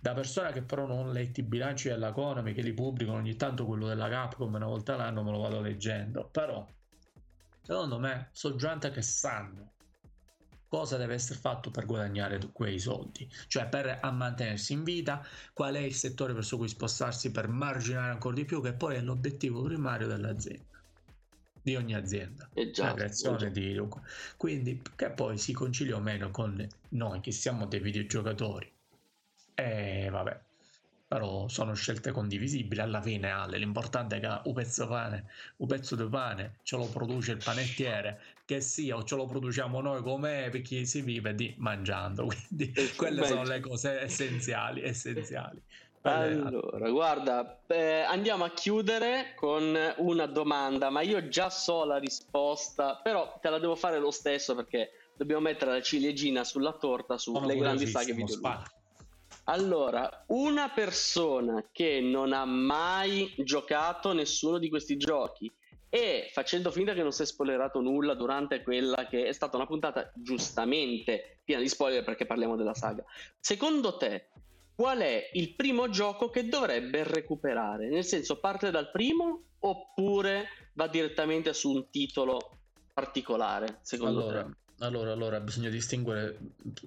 [0.00, 3.36] da persona che però non ho letto i bilanci della Konami che li pubblicano ogni
[3.36, 6.66] tanto quello della Capcom una volta l'anno me lo vado leggendo, però
[7.62, 9.72] secondo me sono gente che sanno
[10.68, 15.80] cosa deve essere fatto per guadagnare quei soldi, cioè per mantenersi in vita, qual è
[15.80, 20.08] il settore verso cui spostarsi per marginare ancora di più, che poi è l'obiettivo primario
[20.08, 20.75] dell'azienda
[21.66, 23.76] di ogni azienda, eh già, la creazione di
[24.36, 28.72] quindi che poi si concilia o meno con noi che siamo dei videogiocatori.
[29.52, 30.40] E vabbè,
[31.08, 35.24] però sono scelte condivisibili alla fine Ale l'importante è che un pezzo pane
[35.56, 39.80] un pezzo di pane ce lo produce il panettiere che sia o ce lo produciamo
[39.80, 42.26] noi come perché si vive di mangiando.
[42.46, 45.60] Quindi eh, quelle sono le cose essenziali essenziali
[46.06, 53.00] allora, guarda, eh, andiamo a chiudere con una domanda, ma io già so la risposta,
[53.02, 57.56] però te la devo fare lo stesso perché dobbiamo mettere la ciliegina sulla torta sulle
[57.56, 58.62] grandi saghe video.
[59.48, 65.50] Allora, una persona che non ha mai giocato nessuno di questi giochi
[65.88, 69.66] e facendo finta che non si è spoilerato nulla durante quella che è stata una
[69.66, 73.04] puntata giustamente piena di spoiler perché parliamo della saga.
[73.38, 74.30] Secondo te,
[74.76, 77.88] qual è il primo gioco che dovrebbe recuperare?
[77.88, 82.58] Nel senso, parte dal primo oppure va direttamente su un titolo
[82.92, 84.84] particolare, secondo allora, te?
[84.84, 86.36] Allora, allora, bisogna distinguere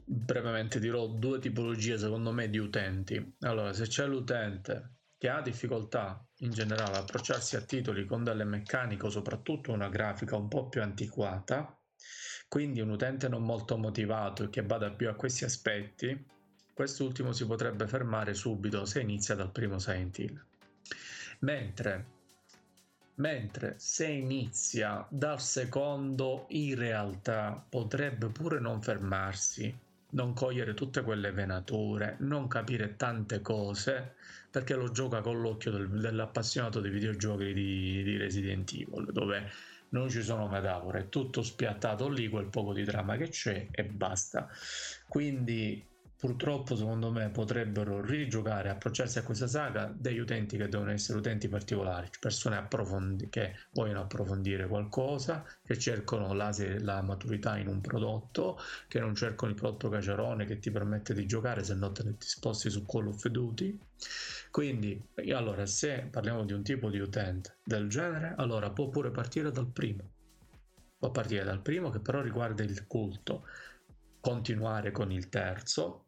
[0.06, 3.36] brevemente, dirò due tipologie secondo me di utenti.
[3.40, 8.44] Allora, se c'è l'utente che ha difficoltà in generale a approcciarsi a titoli con delle
[8.44, 11.76] meccaniche o soprattutto una grafica un po' più antiquata,
[12.48, 16.38] quindi un utente non molto motivato che bada più a questi aspetti,
[16.80, 20.41] quest'ultimo si potrebbe fermare subito se inizia dal primo Silent Hill.
[21.39, 22.06] Mentre,
[23.15, 29.77] mentre se inizia dal secondo, in realtà potrebbe pure non fermarsi,
[30.11, 34.15] non cogliere tutte quelle venature, non capire tante cose,
[34.49, 39.51] perché lo gioca con l'occhio del, dell'appassionato dei videogiochi di, di Resident Evil, dove
[39.89, 43.84] non ci sono metafore, è tutto spiattato lì, quel poco di trama che c'è e
[43.84, 44.47] basta.
[45.10, 45.89] Quindi
[46.20, 51.48] purtroppo secondo me potrebbero rigiocare, approcciarsi a questa saga degli utenti che devono essere utenti
[51.48, 58.60] particolari, persone approfondi- che vogliono approfondire qualcosa, che cercano la, la, maturità in un prodotto,
[58.90, 62.18] che non cercano il prodotto caciarone che ti permette di giocare se no te ne
[62.18, 63.80] ti sposti su Call of Duty.
[64.52, 65.02] Quindi,
[65.34, 69.68] allora, se parliamo di un tipo di utente del genere, allora può pure partire dal
[69.68, 70.04] primo.
[70.98, 73.46] Può partire dal primo che però riguarda il culto
[74.20, 76.04] continuare con il terzo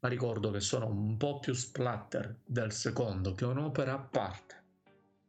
[0.00, 4.56] ma ricordo che sono un po' più splatter del secondo, che è un'opera a parte.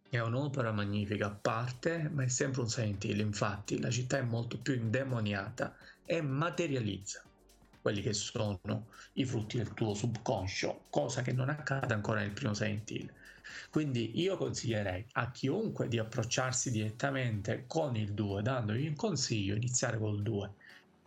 [0.09, 3.19] È un'opera magnifica a parte, ma è sempre un Silent Hill.
[3.19, 5.75] Infatti, la città è molto più indemoniata
[6.05, 7.23] e materializza
[7.81, 8.59] quelli che sono
[9.13, 13.11] i frutti del tuo subconscio, cosa che non accade ancora nel primo Silent Hill.
[13.71, 19.97] Quindi io consiglierei a chiunque di approcciarsi direttamente con il 2, dandogli un consiglio, iniziare
[19.97, 20.51] col 2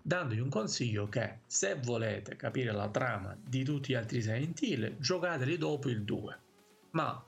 [0.05, 4.99] dandogli un consiglio che se volete capire la trama di tutti gli altri Silent Hill
[4.99, 6.39] giocateli dopo il 2
[6.91, 7.25] ma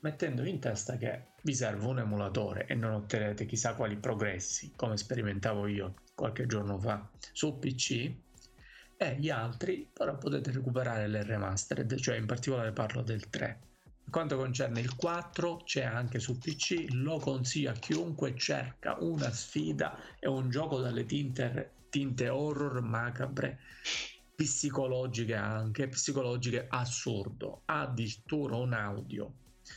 [0.00, 4.96] mettendovi in testa che vi serve un emulatore e non otterrete chissà quali progressi come
[4.96, 8.12] sperimentavo io qualche giorno fa su PC
[8.96, 13.60] e gli altri però potete recuperare le remastered cioè in particolare parlo del 3
[14.02, 19.30] per quanto concerne il 4 c'è anche su PC lo consiglio a chiunque cerca una
[19.30, 23.58] sfida e un gioco dalle tinte tinte horror macabre
[24.34, 29.32] psicologiche anche psicologiche assurdo addirittura un audio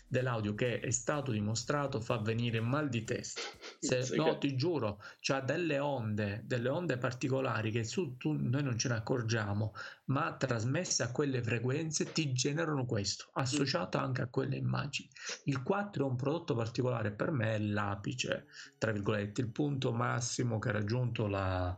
[0.07, 3.41] dell'audio che è stato dimostrato fa venire mal di testa
[3.81, 8.77] se, no ti giuro c'ha delle onde delle onde particolari che su, tu, noi non
[8.77, 9.73] ce ne accorgiamo
[10.05, 15.09] ma trasmesse a quelle frequenze ti generano questo associato anche a quelle immagini.
[15.45, 18.45] Il 4 è un prodotto particolare per me è l'apice
[18.77, 21.75] tra virgolette il punto massimo che ha raggiunto la,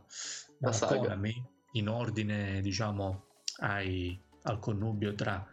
[0.58, 1.20] la, la
[1.72, 3.28] in ordine diciamo
[3.60, 5.46] ai, al connubio tra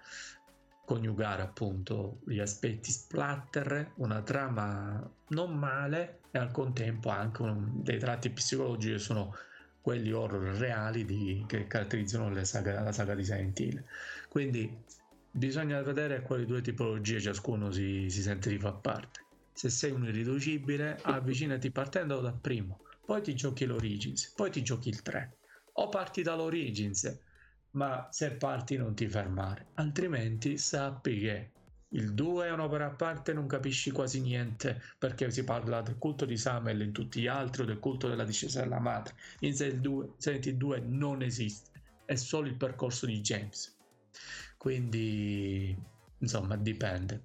[0.86, 8.00] coniugare appunto gli aspetti splatter, una trama non male e al contempo anche un, dei
[8.00, 9.36] tratti psicologici che sono
[9.82, 13.84] quelli horror reali di, che caratterizzano saga, la saga di Silent Hill.
[14.30, 14.84] Quindi
[15.32, 19.26] bisogna vedere quali due tipologie ciascuno si, si sente di far parte.
[19.54, 24.90] Se sei un irriducibile, avvicinati partendo dal primo, poi ti giochi l'Origins, poi ti giochi
[24.90, 25.38] il 3,
[25.74, 27.20] o parti dall'Origins,
[27.72, 31.50] ma se parti non ti fermare, altrimenti sappi che
[31.94, 36.24] il 2 è un'opera a parte, non capisci quasi niente perché si parla del culto
[36.26, 39.16] di Samuel in tutti gli altri o del culto della discesa della madre.
[39.40, 41.70] In Silent 2, Silent 2 non esiste,
[42.06, 43.76] è solo il percorso di James.
[44.56, 45.76] Quindi,
[46.20, 47.22] insomma, dipende.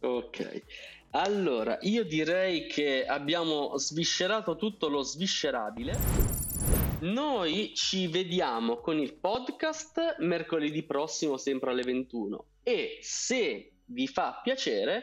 [0.00, 0.62] Ok.
[1.10, 6.35] Allora, io direi che abbiamo sviscerato tutto lo sviscerabile.
[7.00, 12.44] Noi ci vediamo con il podcast mercoledì prossimo, sempre alle 21.
[12.62, 15.02] E se vi fa piacere,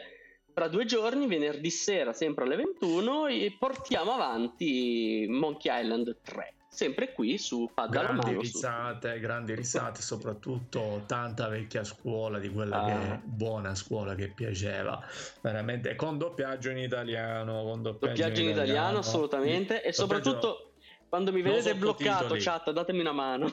[0.52, 3.26] tra due giorni, venerdì sera, sempre alle 21,
[3.58, 9.20] portiamo avanti Monkey Island 3 sempre qui su Pad grandi mano, risate, su...
[9.20, 12.86] grandi risate, soprattutto tanta vecchia scuola di quella ah.
[12.86, 15.00] che è buona scuola che piaceva,
[15.40, 19.84] veramente con doppiaggio in italiano, con doppiaggio, doppiaggio in, italiano, italiano assolutamente.
[19.84, 20.73] E soprattutto
[21.14, 23.48] quando mi vedete bloccato chat datemi una mano.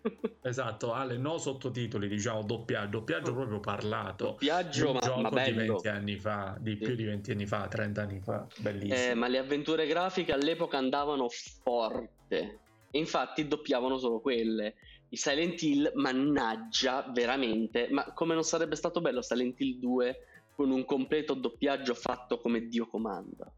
[0.42, 4.24] Esatto, Ale, no sottotitoli, diciamo doppiaggio, doppiaggio proprio parlato.
[4.26, 5.60] Doppiaggio, ma, gioco ma bello.
[5.60, 6.84] di 20 anni fa, di sì.
[6.84, 9.10] più di 20 anni fa, 30 anni fa, bellissimo.
[9.10, 12.58] Eh, ma le avventure grafiche all'epoca andavano forte.
[12.90, 14.76] E infatti doppiavano solo quelle.
[15.08, 17.88] I Silent Hill, mannaggia, veramente.
[17.90, 20.16] Ma come non sarebbe stato bello Silent Hill 2
[20.54, 23.50] con un completo doppiaggio fatto come Dio comanda?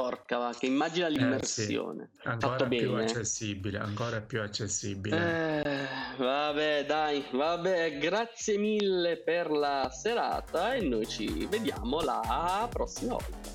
[0.00, 2.04] Porca va, che immagina l'immersione.
[2.04, 2.28] Eh, sì.
[2.28, 3.04] Ancora più bene.
[3.04, 5.62] accessibile, ancora più accessibile.
[5.62, 5.86] Eh,
[6.16, 13.50] vabbè, dai, vabbè, grazie mille per la serata e noi ci vediamo la prossima volta.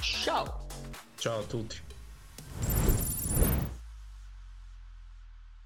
[0.00, 0.66] Ciao.
[1.16, 1.91] Ciao a tutti.